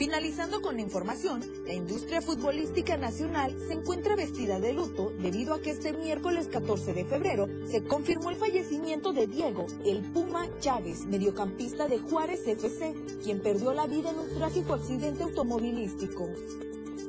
[0.00, 5.60] Finalizando con la información, la industria futbolística nacional se encuentra vestida de luto debido a
[5.60, 11.04] que este miércoles 14 de febrero se confirmó el fallecimiento de Diego, el Puma Chávez,
[11.04, 16.30] mediocampista de Juárez FC, quien perdió la vida en un trágico accidente automovilístico.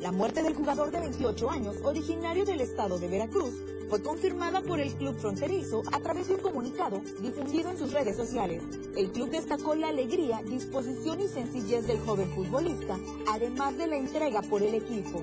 [0.02, 3.54] La muerte del jugador de 28 años, originario del estado de Veracruz,
[3.92, 8.16] fue confirmada por el club fronterizo a través de un comunicado difundido en sus redes
[8.16, 8.64] sociales.
[8.96, 14.44] El club destacó la alegría, disposición y sencillez del joven futbolista, además de la entrega
[14.44, 15.22] por el equipo.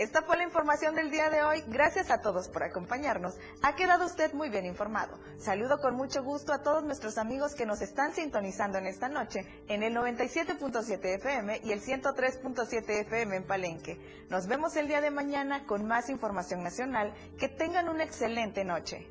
[0.00, 1.62] Esta fue la información del día de hoy.
[1.66, 3.34] Gracias a todos por acompañarnos.
[3.60, 5.18] Ha quedado usted muy bien informado.
[5.36, 9.44] Saludo con mucho gusto a todos nuestros amigos que nos están sintonizando en esta noche
[9.68, 14.00] en el 97.7 FM y el 103.7 FM en Palenque.
[14.30, 17.12] Nos vemos el día de mañana con más información nacional.
[17.38, 19.06] Que tengan una excelente noche.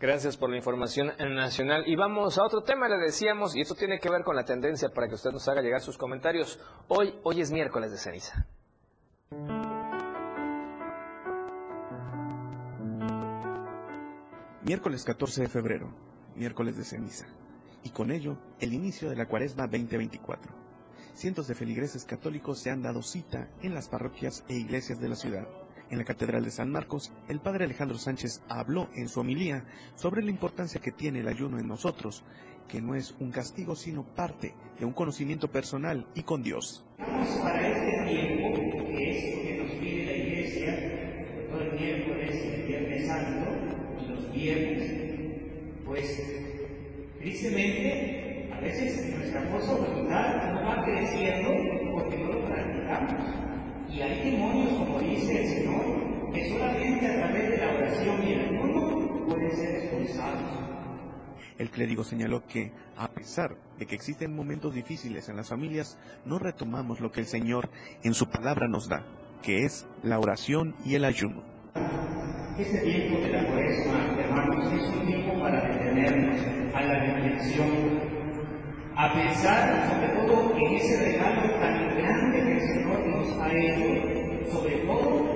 [0.00, 1.84] Gracias por la información nacional.
[1.86, 4.88] Y vamos a otro tema, le decíamos, y esto tiene que ver con la tendencia
[4.88, 6.58] para que usted nos haga llegar sus comentarios.
[6.88, 8.46] Hoy, hoy es miércoles de ceniza.
[14.62, 15.94] Miércoles 14 de febrero,
[16.34, 17.26] miércoles de ceniza,
[17.82, 20.50] y con ello el inicio de la cuaresma 2024.
[21.12, 25.16] Cientos de feligreses católicos se han dado cita en las parroquias e iglesias de la
[25.16, 25.46] ciudad
[25.90, 29.64] en la Catedral de San Marcos, el padre Alejandro Sánchez habló en su homilía
[29.96, 32.24] sobre la importancia que tiene el ayuno en nosotros,
[32.68, 36.84] que no es un castigo sino parte de un conocimiento personal y con Dios.
[36.98, 42.66] Para este tiempo, que es lo que nos pide la Iglesia, todo el miércoles el
[42.66, 43.50] Viernes Santo
[44.00, 44.92] y los viernes,
[45.84, 46.22] pues
[47.18, 51.50] tristemente a veces nuestra fuerza voluntad no va creciendo
[51.92, 53.50] porque no lo practicamos.
[53.90, 55.39] Y hay demonios, como dice
[61.60, 66.38] El clérigo señaló que, a pesar de que existen momentos difíciles en las familias, no
[66.38, 67.68] retomamos lo que el Señor
[68.02, 69.04] en su palabra nos da,
[69.42, 71.42] que es la oración y el ayuno.
[72.56, 76.40] Este tiempo de la cuaresma, hermanos, es un tiempo para detenernos
[76.74, 77.68] a la reflexión
[78.96, 84.50] a pensar sobre todo en ese regalo tan grande que el Señor nos ha hecho,
[84.50, 85.26] sobre todo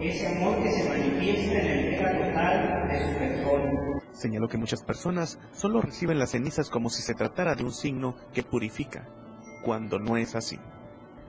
[0.00, 3.97] ese amor que se manifiesta en la entrega total de su persona.
[4.18, 8.16] Señaló que muchas personas solo reciben las cenizas como si se tratara de un signo
[8.34, 9.08] que purifica,
[9.64, 10.58] cuando no es así.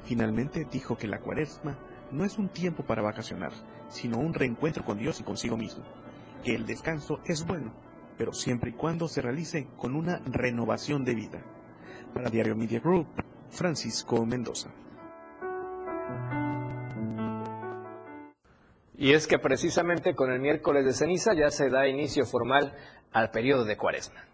[0.05, 1.77] Finalmente dijo que la cuaresma
[2.11, 3.51] no es un tiempo para vacacionar,
[3.89, 5.83] sino un reencuentro con Dios y consigo mismo,
[6.43, 7.75] que el descanso es bueno,
[8.17, 11.43] pero siempre y cuando se realice con una renovación de vida.
[12.15, 13.05] Para Diario Media Group,
[13.51, 14.71] Francisco Mendoza.
[18.99, 22.73] Y es que precisamente con el miércoles de ceniza ya se da inicio formal
[23.13, 24.28] al periodo de cuaresma.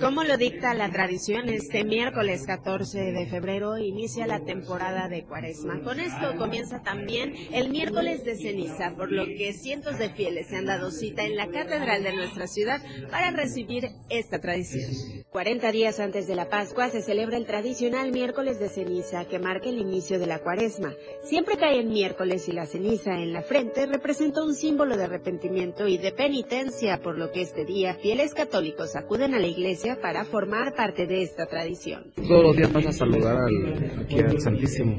[0.00, 5.80] Como lo dicta la tradición, este miércoles 14 de febrero inicia la temporada de Cuaresma.
[5.82, 10.56] Con esto comienza también el miércoles de ceniza, por lo que cientos de fieles se
[10.56, 14.88] han dado cita en la catedral de nuestra ciudad para recibir esta tradición.
[15.30, 19.68] 40 días antes de la Pascua se celebra el tradicional miércoles de ceniza que marca
[19.68, 20.94] el inicio de la Cuaresma.
[21.24, 25.88] Siempre cae en miércoles y la ceniza en la frente representa un símbolo de arrepentimiento
[25.88, 30.24] y de penitencia, por lo que este día fieles católicos acuden a la iglesia para
[30.24, 32.12] formar parte de esta tradición.
[32.14, 34.96] Todos los días vas a saludar al, aquí al Santísimo.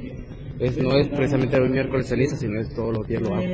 [0.60, 3.46] es, no es precisamente el miércoles ceniza, sino es todos los días lo hago.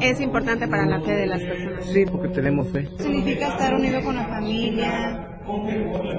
[0.00, 1.84] Es importante para la fe de las personas.
[1.86, 2.86] Sí, porque tenemos fe.
[2.98, 5.39] Significa estar unido con la familia,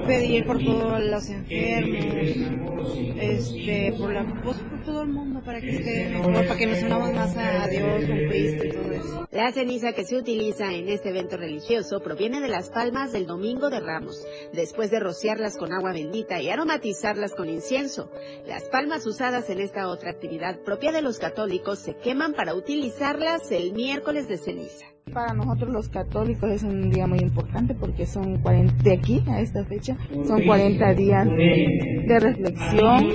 [0.06, 5.70] pedir por todos los enfermos, este, por, la, pues, por todo el mundo para que
[5.70, 9.28] esté para que nos unamos más a Dios, con Cristo y todo eso.
[9.30, 13.70] La ceniza que se utiliza en este evento religioso proviene de las palmas del Domingo
[13.70, 14.22] de Ramos,
[14.52, 18.10] después de rociarlas con agua bendita y aromatizarlas con incienso.
[18.46, 23.50] Las palmas usadas en esta otra actividad propia de los católicos se queman para utilizarlas
[23.50, 24.86] el miércoles de ceniza.
[25.10, 29.40] Para nosotros los católicos es un día muy importante porque son 40, de aquí a
[29.40, 29.96] esta fecha,
[30.26, 33.06] son 40 días de reflexión,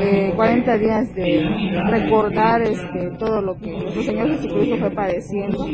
[0.00, 1.48] eh, 40 días de
[1.88, 5.66] recordar este, todo lo que nuestro Señor Jesucristo fue padeciendo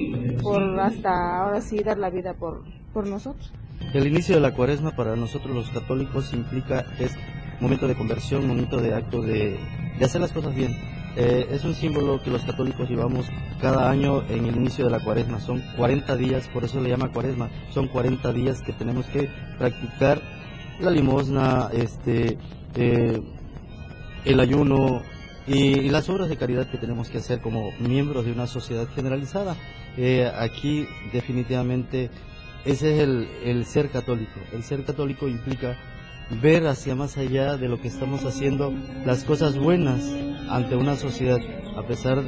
[0.43, 3.53] por hasta ahora sí dar la vida por, por nosotros.
[3.93, 7.17] El inicio de la cuaresma para nosotros los católicos implica es
[7.61, 9.59] momento de conversión, momento de acto de,
[9.99, 10.77] de hacer las cosas bien.
[11.17, 13.27] Eh, es un símbolo que los católicos llevamos
[13.59, 15.41] cada año en el inicio de la cuaresma.
[15.41, 17.49] Son 40 días, por eso le llama cuaresma.
[17.71, 20.21] Son 40 días que tenemos que practicar
[20.79, 22.37] la limosna, este,
[22.75, 23.23] eh,
[24.27, 25.03] el ayuno
[25.47, 29.57] y, las obras de caridad que tenemos que hacer como miembros de una sociedad generalizada.
[29.97, 32.11] Eh, aquí definitivamente
[32.67, 33.01] ese es
[33.43, 34.39] el ser católico.
[34.53, 35.79] El ser católico implica
[36.31, 38.73] ver hacia más allá de lo que estamos haciendo,
[39.05, 40.03] las cosas buenas
[40.49, 41.39] ante una sociedad,
[41.77, 42.23] a pesar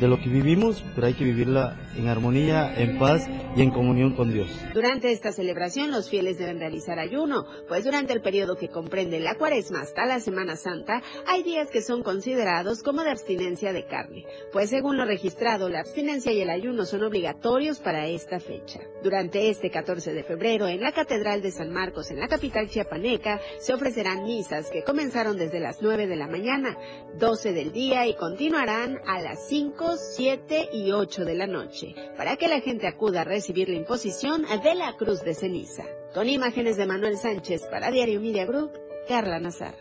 [0.00, 3.26] lo que vivimos, pero hay que vivirla en armonía, en paz
[3.56, 4.48] y en comunión con Dios.
[4.72, 9.36] Durante esta celebración los fieles deben realizar ayuno, pues durante el periodo que comprende la
[9.36, 14.24] cuaresma hasta la Semana Santa hay días que son considerados como de abstinencia de carne,
[14.52, 18.80] pues según lo registrado la abstinencia y el ayuno son obligatorios para esta fecha.
[19.02, 23.40] Durante este 14 de febrero en la Catedral de San Marcos en la capital chiapaneca
[23.58, 26.76] se ofrecerán misas que comenzaron desde las 9 de la mañana,
[27.18, 32.36] 12 del día y continuarán a las 5, 7 y 8 de la noche para
[32.36, 35.84] que la gente acuda a recibir la imposición de la cruz de ceniza.
[36.14, 38.72] Con imágenes de Manuel Sánchez para Diario Media Group,
[39.08, 39.74] Carla Nazar.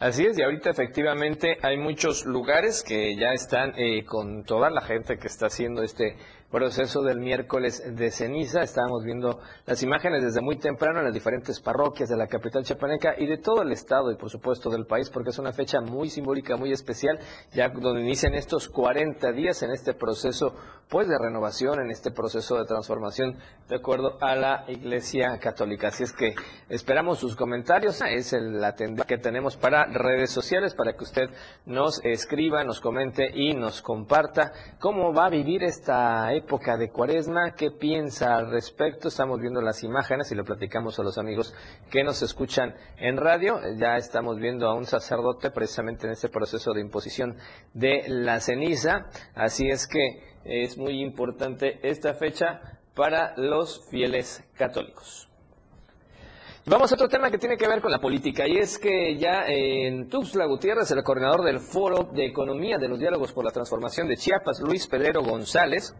[0.00, 4.82] Así es, y ahorita efectivamente hay muchos lugares que ya están eh, con toda la
[4.82, 6.16] gente que está haciendo este
[6.54, 8.62] proceso del miércoles de ceniza.
[8.62, 13.16] Estábamos viendo las imágenes desde muy temprano en las diferentes parroquias de la capital chapaneca
[13.18, 16.10] y de todo el estado y por supuesto del país, porque es una fecha muy
[16.10, 17.18] simbólica, muy especial,
[17.52, 20.54] ya donde inician estos 40 días en este proceso
[20.88, 23.36] pues de renovación, en este proceso de transformación
[23.68, 25.88] de acuerdo a la Iglesia Católica.
[25.88, 26.34] Así es que
[26.68, 31.30] esperamos sus comentarios, es la tendencia que tenemos para redes sociales para que usted
[31.66, 37.54] nos escriba, nos comente y nos comparta cómo va a vivir esta época de cuaresma,
[37.54, 39.08] qué piensa al respecto.
[39.08, 41.54] Estamos viendo las imágenes y lo platicamos a los amigos
[41.90, 43.60] que nos escuchan en radio.
[43.78, 47.36] Ya estamos viendo a un sacerdote precisamente en este proceso de imposición
[47.72, 49.06] de la ceniza.
[49.34, 55.28] Así es que es muy importante esta fecha para los fieles católicos.
[56.66, 59.44] Vamos a otro tema que tiene que ver con la política y es que ya
[59.46, 64.08] en Tuxtla Gutiérrez, el coordinador del Foro de Economía de los Diálogos por la Transformación
[64.08, 65.94] de Chiapas, Luis Pedrero González,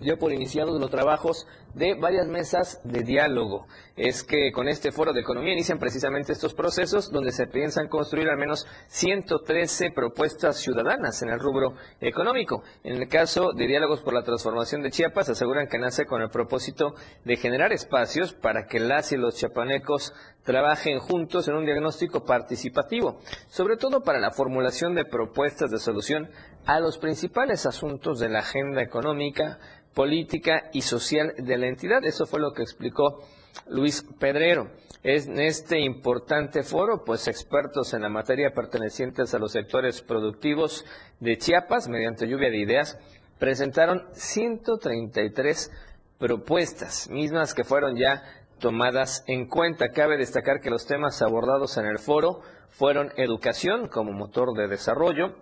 [0.00, 3.66] dio por iniciados los trabajos de varias mesas de diálogo.
[3.96, 8.28] Es que con este foro de economía inician precisamente estos procesos donde se piensan construir
[8.28, 12.62] al menos 113 propuestas ciudadanas en el rubro económico.
[12.82, 16.30] En el caso de diálogos por la transformación de Chiapas, aseguran que nace con el
[16.30, 16.94] propósito
[17.24, 20.14] de generar espacios para que las y los chiapanecos
[20.46, 23.18] trabajen juntos en un diagnóstico participativo,
[23.48, 26.30] sobre todo para la formulación de propuestas de solución
[26.64, 29.58] a los principales asuntos de la agenda económica,
[29.92, 32.04] política y social de la entidad.
[32.04, 33.24] Eso fue lo que explicó
[33.66, 34.70] Luis Pedrero.
[35.02, 40.84] En este importante foro, pues expertos en la materia pertenecientes a los sectores productivos
[41.20, 42.98] de Chiapas, mediante lluvia de ideas,
[43.38, 45.70] presentaron 133
[46.18, 48.22] propuestas, mismas que fueron ya
[48.58, 49.90] tomadas en cuenta.
[49.90, 52.40] Cabe destacar que los temas abordados en el foro
[52.70, 55.36] fueron educación como motor de desarrollo,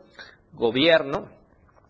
[0.53, 1.29] gobierno,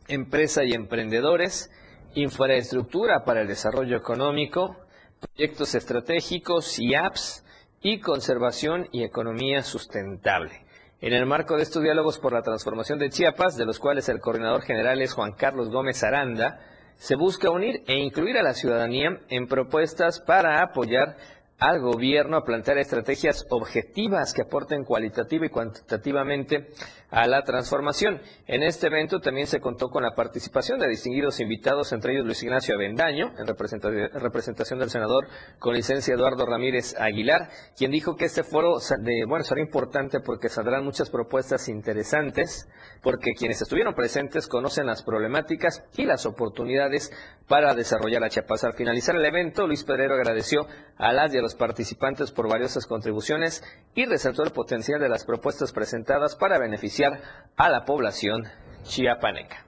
[0.08, 1.70] empresa y emprendedores,
[2.14, 4.76] infraestructura para el desarrollo económico,
[5.20, 7.44] proyectos estratégicos y apps,
[7.84, 10.64] y conservación y economía sustentable.
[11.02, 14.20] En el marco de estos diálogos por la transformación de Chiapas, de los cuales el
[14.20, 16.60] coordinador general es Juan Carlos Gómez Aranda,
[16.96, 21.16] se busca unir e incluir a la ciudadanía en propuestas para apoyar
[21.64, 26.68] al gobierno a plantear estrategias objetivas que aporten cualitativa y cuantitativamente
[27.10, 28.20] a la transformación.
[28.46, 32.42] En este evento también se contó con la participación de distinguidos invitados, entre ellos Luis
[32.42, 35.26] Ignacio Avendaño, en representación del senador
[35.58, 37.48] con licencia Eduardo Ramírez Aguilar,
[37.78, 42.68] quien dijo que este foro será importante porque saldrán muchas propuestas interesantes,
[43.02, 47.10] porque quienes estuvieron presentes conocen las problemáticas y las oportunidades
[47.48, 48.64] para desarrollar a Chiapas.
[48.64, 52.86] Al finalizar el evento, Luis Pedrero agradeció a las y a los participantes por valiosas
[52.86, 53.62] contribuciones
[53.94, 57.20] y resaltó el potencial de las propuestas presentadas para beneficiar
[57.56, 58.44] a la población
[58.84, 59.64] chiapaneca.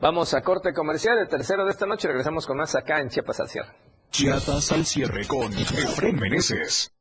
[0.00, 2.06] Vamos a corte comercial, el tercero de esta noche.
[2.06, 3.72] Regresamos con más acá en Chiapas al cierre.
[4.10, 6.92] Chiapas al cierre con Efren Meneses.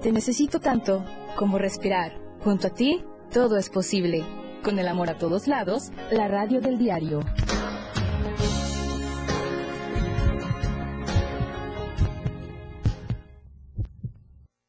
[0.00, 1.04] Te necesito tanto
[1.36, 2.12] como respirar.
[2.40, 4.24] Junto a ti, todo es posible.
[4.64, 7.20] Con el amor a todos lados, la radio del diario.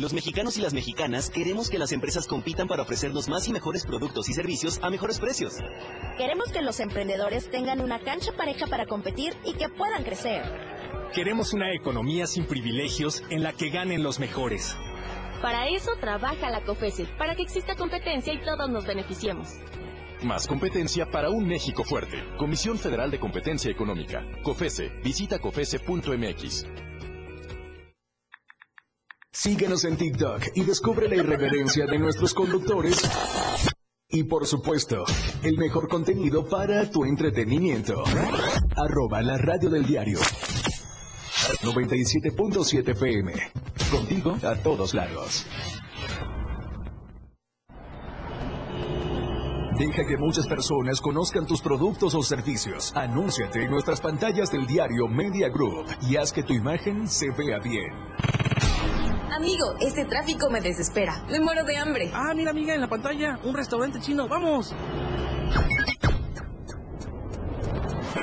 [0.00, 3.86] Los mexicanos y las mexicanas queremos que las empresas compitan para ofrecernos más y mejores
[3.86, 5.58] productos y servicios a mejores precios.
[6.18, 10.42] Queremos que los emprendedores tengan una cancha pareja para competir y que puedan crecer.
[11.14, 14.76] Queremos una economía sin privilegios en la que ganen los mejores.
[15.40, 19.48] Para eso trabaja la COFESE, para que exista competencia y todos nos beneficiemos.
[20.24, 22.24] Más competencia para un México fuerte.
[22.36, 24.24] Comisión Federal de Competencia Económica.
[24.42, 24.90] COFESE.
[25.04, 26.66] Visita COFESE.mx.
[29.34, 33.02] Síguenos en TikTok y descubre la irreverencia de nuestros conductores.
[34.08, 35.04] Y por supuesto,
[35.42, 38.04] el mejor contenido para tu entretenimiento.
[38.76, 40.20] Arroba la radio del diario.
[40.20, 43.32] 97.7 PM.
[43.90, 45.44] Contigo a todos lados.
[49.76, 52.92] Deja que muchas personas conozcan tus productos o servicios.
[52.94, 57.58] Anúnciate en nuestras pantallas del diario Media Group y haz que tu imagen se vea
[57.58, 58.43] bien.
[59.34, 61.24] Amigo, este tráfico me desespera.
[61.28, 62.08] Me muero de hambre.
[62.14, 64.28] Ah, mira, amiga, en la pantalla, un restaurante chino.
[64.28, 64.72] ¡Vamos!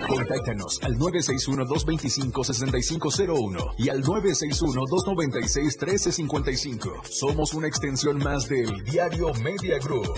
[0.08, 7.04] Contáctanos al 961-225-6501 y al 961-296-1355.
[7.10, 10.16] Somos una extensión más del Diario Media Group.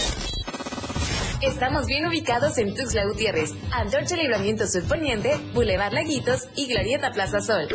[1.42, 7.42] Estamos bien ubicados en Tuxtla Gutiérrez, Antorcha Libramiento Sur Poniente, Boulevard Laguitos y Glorieta Plaza
[7.42, 7.68] Sol.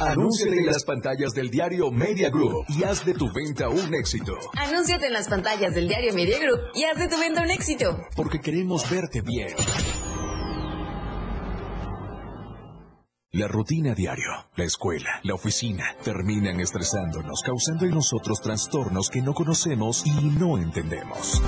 [0.00, 4.36] Anúnciate en las pantallas del diario Media Group y haz de tu venta un éxito.
[4.54, 8.06] Anúnciate en las pantallas del diario Media Group y haz de tu venta un éxito.
[8.16, 9.54] Porque queremos verte bien.
[13.32, 19.34] La rutina diario, la escuela, la oficina, terminan estresándonos, causando en nosotros trastornos que no
[19.34, 21.42] conocemos y no entendemos.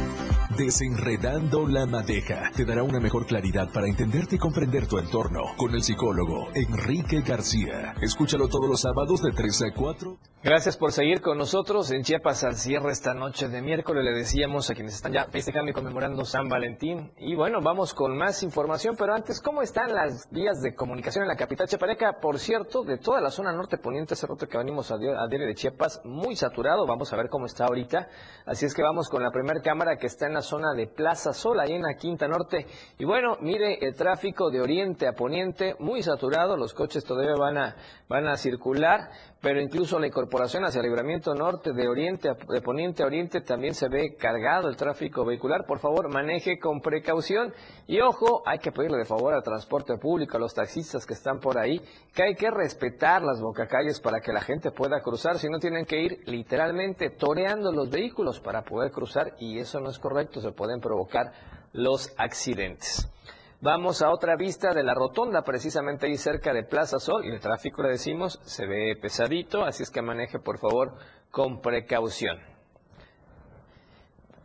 [0.58, 5.74] Desenredando la madeja te dará una mejor claridad para entenderte y comprender tu entorno con
[5.74, 7.94] el psicólogo Enrique García.
[8.02, 10.18] Escúchalo todos los sábados de 3 a 4.
[10.42, 14.04] Gracias por seguir con nosotros en Chiapas al cierre esta noche de miércoles.
[14.04, 17.12] Le decíamos a quienes están ya festejando y conmemorando San Valentín.
[17.18, 21.28] Y bueno, vamos con más información, pero antes, ¿cómo están las vías de comunicación en
[21.28, 22.18] la capital chiapaneca?
[22.20, 25.54] Por cierto, de toda la zona norte poniente, ese roto que venimos a, diario de
[25.54, 26.84] Chiapas, muy saturado.
[26.84, 28.08] Vamos a ver cómo está ahorita.
[28.44, 31.32] Así es que vamos con la primera cámara que está en la zona de Plaza
[31.32, 32.66] Sol, ahí en la Quinta Norte.
[32.98, 36.56] Y bueno, mire el tráfico de oriente a poniente, muy saturado.
[36.56, 37.76] Los coches todavía van a,
[38.08, 39.10] van a circular
[39.40, 43.40] pero incluso la incorporación hacia el libramiento norte de oriente a, de poniente a oriente
[43.40, 45.64] también se ve cargado el tráfico vehicular.
[45.66, 47.52] Por favor, maneje con precaución
[47.86, 51.40] y ojo, hay que pedirle de favor al transporte público, a los taxistas que están
[51.40, 51.80] por ahí,
[52.14, 55.84] que hay que respetar las bocacalles para que la gente pueda cruzar, si no tienen
[55.84, 60.52] que ir literalmente toreando los vehículos para poder cruzar y eso no es correcto, se
[60.52, 61.32] pueden provocar
[61.72, 63.08] los accidentes.
[63.62, 67.40] Vamos a otra vista de la rotonda, precisamente ahí cerca de Plaza Sol, y el
[67.40, 70.94] tráfico, le decimos, se ve pesadito, así es que maneje por favor
[71.30, 72.49] con precaución.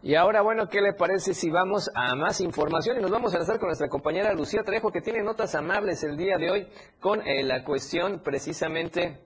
[0.06, 3.00] Y ahora, bueno, ¿qué le parece si vamos a más información?
[3.00, 6.16] Y nos vamos a enlazar con nuestra compañera Lucía Trejo, que tiene notas amables el
[6.16, 6.68] día de hoy
[7.00, 9.18] con eh, la cuestión precisamente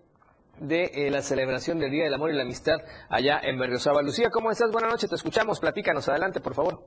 [0.58, 2.78] de eh, la celebración del Día del Amor y la Amistad
[3.10, 4.02] allá en Berriosaba.
[4.02, 4.72] Lucía, ¿cómo estás?
[4.72, 6.80] Buenas noches, te escuchamos, platícanos, adelante, por favor.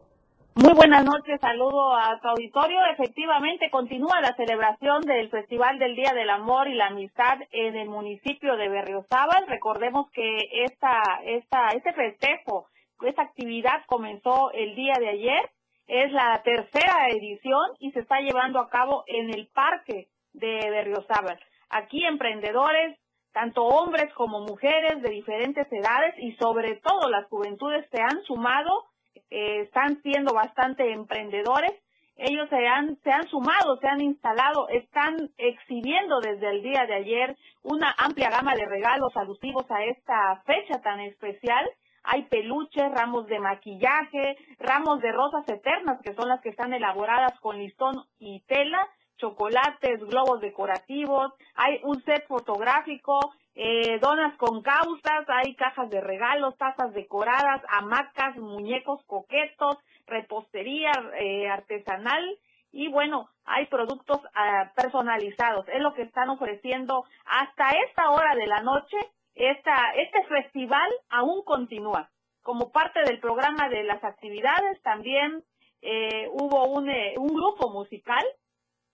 [0.55, 2.79] Muy buenas noches, saludo a tu auditorio.
[2.95, 7.91] Efectivamente, continúa la celebración del Festival del Día del Amor y la Amistad en el
[7.91, 9.47] municipio de Berriozábal.
[9.49, 12.69] Recordemos que esta, esta, este festejo,
[13.07, 15.51] esta actividad comenzó el día de ayer.
[15.87, 21.39] Es la tercera edición y se está llevando a cabo en el parque de Berriozábal.
[21.71, 22.99] Aquí emprendedores,
[23.33, 28.93] tanto hombres como mujeres de diferentes edades y sobre todo las juventudes se han sumado
[29.35, 31.73] eh, están siendo bastante emprendedores.
[32.17, 36.95] Ellos se han, se han sumado, se han instalado, están exhibiendo desde el día de
[36.95, 41.67] ayer una amplia gama de regalos alusivos a esta fecha tan especial.
[42.05, 47.39] Hay peluches, ramos de maquillaje, ramos de rosas eternas, que son las que están elaboradas
[47.41, 48.89] con listón y tela,
[49.19, 56.57] chocolates, globos decorativos, hay un set fotográfico, eh, donas con causas, hay cajas de regalos,
[56.57, 59.77] tazas decoradas, hamacas, muñecos coquetos,
[60.07, 62.39] repostería eh, artesanal
[62.73, 65.69] y bueno, hay productos ah, personalizados.
[65.69, 68.97] Es lo que están ofreciendo hasta esta hora de la noche.
[69.35, 72.11] Esta, este festival aún continúa.
[72.43, 75.45] Como parte del programa de las actividades, también
[75.81, 78.25] eh, hubo un, un grupo musical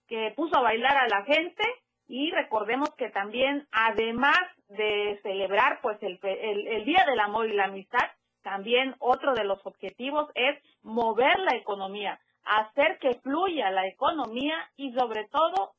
[0.06, 1.62] que puso a bailar a la gente
[2.08, 7.64] y recordemos que también, además de celebrar pues el, el, Día del Amor y la
[7.64, 8.10] Amistad,
[8.42, 14.92] también otro de los objetivos es mover la economía, hacer que fluya la economía y
[14.94, 15.74] sobre todo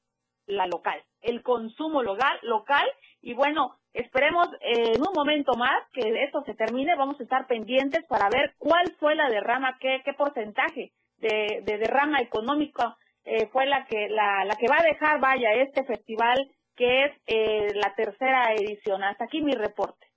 [0.45, 2.87] la local, el consumo local, local
[3.21, 8.05] y bueno, esperemos en un momento más que esto se termine, vamos a estar pendientes
[8.07, 13.65] para ver cuál fue la derrama, qué, qué porcentaje de, de derrama económica eh, fue
[13.65, 17.93] la que, la, la que va a dejar, vaya, este festival que es eh, la
[17.93, 19.03] tercera edición.
[19.03, 20.08] Hasta aquí mi reporte.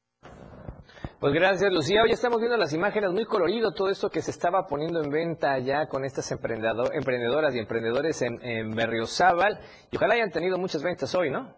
[1.22, 2.02] Pues gracias, Lucía.
[2.02, 5.56] Hoy estamos viendo las imágenes, muy colorido todo esto que se estaba poniendo en venta
[5.60, 9.56] ya con estas emprendedoras y emprendedores en, en Berriozábal.
[9.92, 11.54] Y ojalá hayan tenido muchas ventas hoy, ¿no?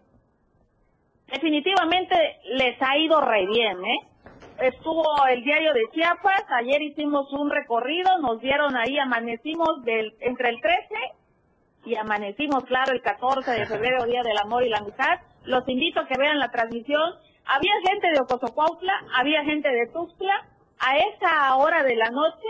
[1.25, 4.67] Definitivamente les ha ido re bien, ¿eh?
[4.67, 10.49] Estuvo el diario de Chiapas, ayer hicimos un recorrido, nos dieron ahí, amanecimos del, entre
[10.49, 10.77] el 13
[11.85, 15.21] y amanecimos, claro, el 14 de febrero, Día del Amor y la Amistad.
[15.43, 17.15] Los invito a que vean la transmisión.
[17.45, 20.47] Había gente de Ocosocuautla, había gente de Tuxtla.
[20.79, 22.47] A esa hora de la noche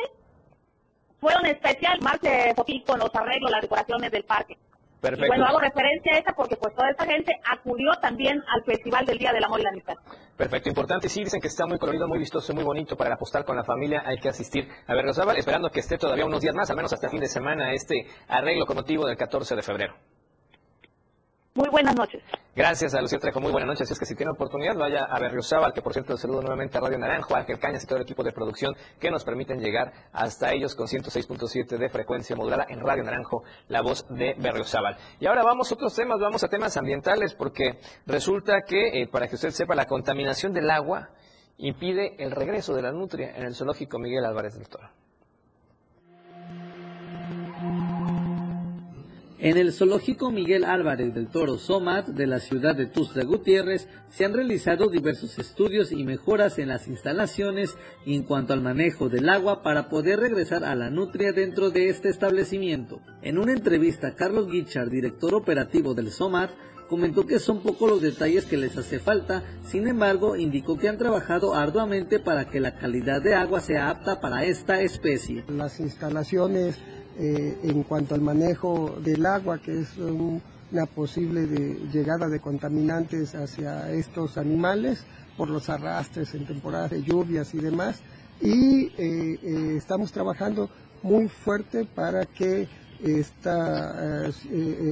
[1.20, 2.54] fueron especial más de
[2.86, 4.58] con los arreglos, las decoraciones del parque.
[5.02, 5.28] Perfecto.
[5.28, 9.20] bueno, hago referencia a esa porque pues toda esta gente acudió también al Festival del
[9.20, 9.94] Día del Amor y la Amistad.
[10.36, 11.10] Perfecto, importante.
[11.10, 14.02] Sí, dicen que está muy colorido, muy vistoso, muy bonito para apostar con la familia.
[14.04, 17.10] Hay que asistir a Berrozábal, esperando que esté todavía unos días más, al menos hasta
[17.10, 19.94] fin de semana, este arreglo con motivo del 14 de febrero.
[21.56, 22.22] Muy buenas noches.
[22.54, 23.90] Gracias a Lucía Trejo, muy buenas noches.
[23.90, 26.98] Es que si tiene oportunidad, vaya a Berriozábal, que por cierto saludo nuevamente a Radio
[26.98, 30.52] Naranjo, a Ángel Cañas y todo el equipo de producción que nos permiten llegar hasta
[30.52, 34.98] ellos con 106.7 de frecuencia modulada en Radio Naranjo, la voz de Berriozábal.
[35.22, 39.30] Y ahora vamos a otros temas, vamos a temas ambientales, porque resulta que, eh, para
[39.30, 41.12] que usted sepa, la contaminación del agua
[41.58, 44.90] impide el regreso de la nutria en el zoológico Miguel Álvarez del Toro.
[49.46, 54.26] En el zoológico Miguel Álvarez del Toro Somat de la ciudad de Tuxtla Gutiérrez se
[54.26, 57.78] han realizado diversos estudios y mejoras en las instalaciones
[58.08, 62.10] en cuanto al manejo del agua para poder regresar a la nutria dentro de este
[62.10, 63.02] establecimiento.
[63.22, 66.50] En una entrevista, Carlos Guichard, director operativo del SOMAT,
[66.90, 70.98] comentó que son pocos los detalles que les hace falta, sin embargo indicó que han
[70.98, 75.44] trabajado arduamente para que la calidad de agua sea apta para esta especie.
[75.50, 76.80] Las instalaciones
[77.18, 81.48] eh, en cuanto al manejo del agua, que es una posible
[81.92, 85.06] llegada de contaminantes hacia estos animales
[85.38, 88.02] por los arrastres en temporadas de lluvias y demás.
[88.42, 90.70] Y eh, eh, estamos trabajando
[91.04, 92.68] muy fuerte para que
[93.02, 94.28] esta,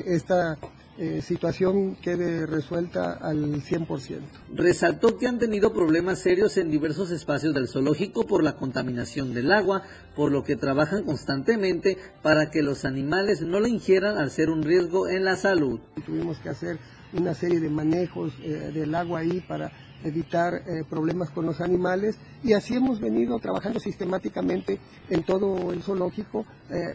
[0.05, 0.57] esta
[0.97, 4.19] eh, situación quede resuelta al 100%.
[4.53, 9.51] Resaltó que han tenido problemas serios en diversos espacios del zoológico por la contaminación del
[9.51, 9.81] agua,
[10.15, 14.61] por lo que trabajan constantemente para que los animales no lo ingieran al ser un
[14.61, 15.79] riesgo en la salud.
[16.05, 16.77] Tuvimos que hacer
[17.13, 19.71] una serie de manejos eh, del agua ahí para
[20.03, 24.79] evitar eh, problemas con los animales y así hemos venido trabajando sistemáticamente
[25.09, 26.45] en todo el zoológico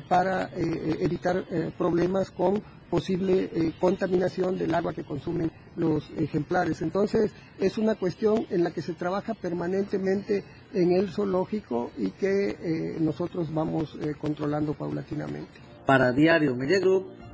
[0.09, 1.44] para evitar
[1.76, 6.82] problemas con posible eh, contaminación del agua que consumen los ejemplares.
[6.82, 12.50] Entonces, es una cuestión en la que se trabaja permanentemente en el zoológico y que
[12.50, 15.61] eh, nosotros vamos eh, controlando paulatinamente.
[15.86, 16.78] Para Diario Media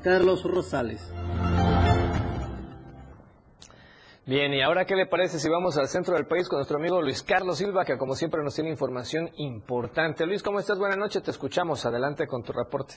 [0.02, 1.00] Carlos Rosales.
[4.26, 7.02] Bien, y ahora qué le parece si vamos al centro del país con nuestro amigo
[7.02, 10.24] Luis Carlos Silva, que como siempre nos tiene información importante.
[10.24, 10.78] Luis, ¿cómo estás?
[10.78, 11.84] Buenas noches, te escuchamos.
[11.84, 12.94] Adelante con tu reporte.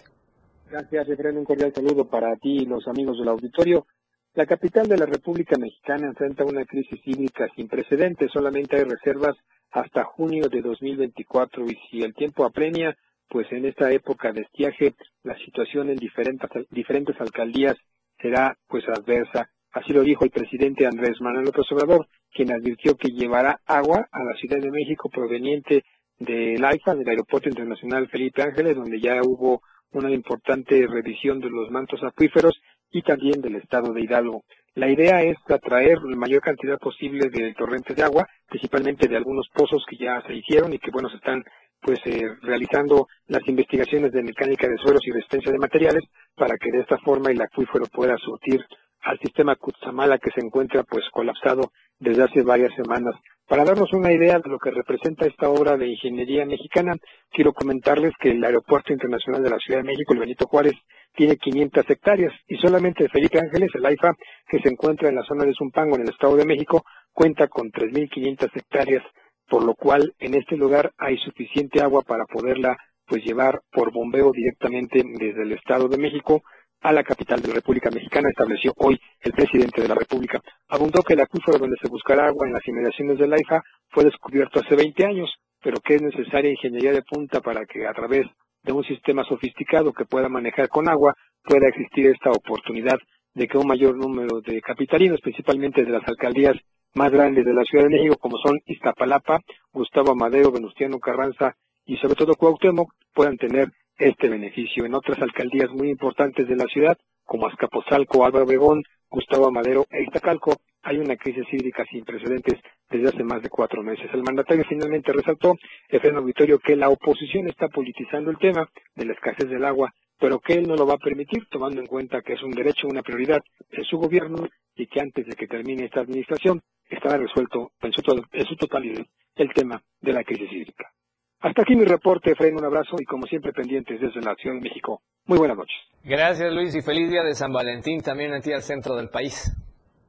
[0.70, 1.40] Gracias, Efraín.
[1.40, 3.88] Un cordial saludo para ti y los amigos del auditorio.
[4.36, 8.32] La capital de la República Mexicana enfrenta una crisis hídrica sin precedentes.
[8.32, 9.36] Solamente hay reservas
[9.72, 12.98] hasta junio de 2024 y si el tiempo apremia,
[13.28, 17.76] pues en esta época de estiaje la situación en diferentes, diferentes alcaldías
[18.22, 19.50] será pues adversa.
[19.78, 24.24] Así lo dijo el presidente Andrés Manuel López Obrador, quien advirtió que llevará agua a
[24.24, 25.84] la Ciudad de México proveniente
[26.18, 29.62] del AIFA, del Aeropuerto Internacional Felipe Ángeles, donde ya hubo
[29.92, 32.60] una importante revisión de los mantos acuíferos
[32.90, 34.46] y también del estado de Hidalgo.
[34.74, 39.48] La idea es atraer la mayor cantidad posible de torrentes de agua, principalmente de algunos
[39.54, 41.44] pozos que ya se hicieron y que bueno se están
[41.82, 46.04] pues eh, realizando las investigaciones de mecánica de suelos y resistencia de materiales
[46.36, 48.66] para que de esta forma el acuífero pueda surtir
[49.02, 53.16] al sistema Cutzamala que se encuentra pues colapsado desde hace varias semanas.
[53.48, 56.96] Para darnos una idea de lo que representa esta obra de ingeniería mexicana,
[57.32, 60.74] quiero comentarles que el Aeropuerto Internacional de la Ciudad de México, el Benito Juárez,
[61.16, 64.16] tiene 500 hectáreas y solamente Felipe Ángeles, el AIFA,
[64.48, 66.84] que se encuentra en la zona de Zumpango, en el Estado de México,
[67.14, 69.04] cuenta con 3.500 hectáreas,
[69.48, 72.78] por lo cual en este lugar hay suficiente agua para poderla
[73.08, 76.44] pues llevar por bombeo directamente desde el Estado de México
[76.88, 80.40] a la capital de la República Mexicana, estableció hoy el presidente de la República.
[80.70, 84.62] Abundó que el acuífero donde se buscará agua en las inmediaciones del AIFA fue descubierto
[84.62, 85.30] hace 20 años,
[85.62, 88.26] pero que es necesaria ingeniería de punta para que a través
[88.64, 91.14] de un sistema sofisticado que pueda manejar con agua
[91.44, 93.00] pueda existir esta oportunidad
[93.34, 96.56] de que un mayor número de capitalinos, principalmente de las alcaldías
[96.96, 99.42] más grandes de la Ciudad de México, como son Iztapalapa,
[99.74, 101.54] Gustavo Amadeo, Venustiano Carranza
[101.86, 104.86] y sobre todo Cuauhtémoc, puedan tener este beneficio.
[104.86, 110.04] En otras alcaldías muy importantes de la ciudad, como Azcapotzalco, Álvaro Obregón, Gustavo Amadero e
[110.04, 114.10] Iztacalco, hay una crisis hídrica sin precedentes desde hace más de cuatro meses.
[114.14, 115.56] El mandatario finalmente resaltó,
[115.90, 120.40] en auditorio, que la oposición está politizando el tema de la escasez del agua, pero
[120.40, 123.02] que él no lo va a permitir, tomando en cuenta que es un derecho, una
[123.02, 123.42] prioridad
[123.72, 128.26] en su gobierno y que antes de que termine esta administración estará resuelto en su,
[128.32, 130.92] en su totalidad el tema de la crisis hídrica.
[131.40, 134.62] Hasta aquí mi reporte, Efraín, un abrazo y como siempre pendientes desde la Ciudad de
[134.62, 135.02] México.
[135.28, 135.76] Muy buenas noches.
[136.04, 139.56] Gracias Luis y feliz día de San Valentín también aquí al centro del país.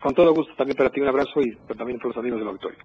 [0.01, 2.79] Con todo gusto también para ti un abrazo y también para los amigos del auditorio.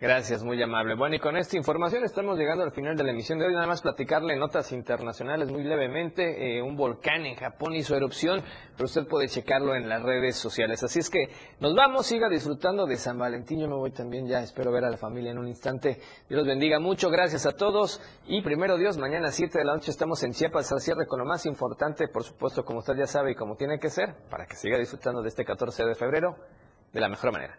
[0.00, 0.96] Gracias, muy amable.
[0.96, 3.54] Bueno, y con esta información estamos llegando al final de la emisión de hoy.
[3.54, 6.58] Nada más platicarle notas internacionales muy levemente.
[6.58, 8.42] Eh, un volcán en Japón hizo erupción,
[8.76, 10.82] pero usted puede checarlo en las redes sociales.
[10.82, 11.28] Así es que
[11.60, 13.60] nos vamos, siga disfrutando de San Valentín.
[13.60, 16.00] Yo me voy también ya, espero ver a la familia en un instante.
[16.28, 18.02] Dios los bendiga mucho, gracias a todos.
[18.26, 21.20] Y primero Dios, mañana a 7 de la noche estamos en Chiapas al cierre con
[21.20, 24.44] lo más importante, por supuesto, como usted ya sabe y como tiene que ser, para
[24.44, 26.34] que siga disfrutando de este 14 de febrero
[26.92, 27.58] de la mejor manera.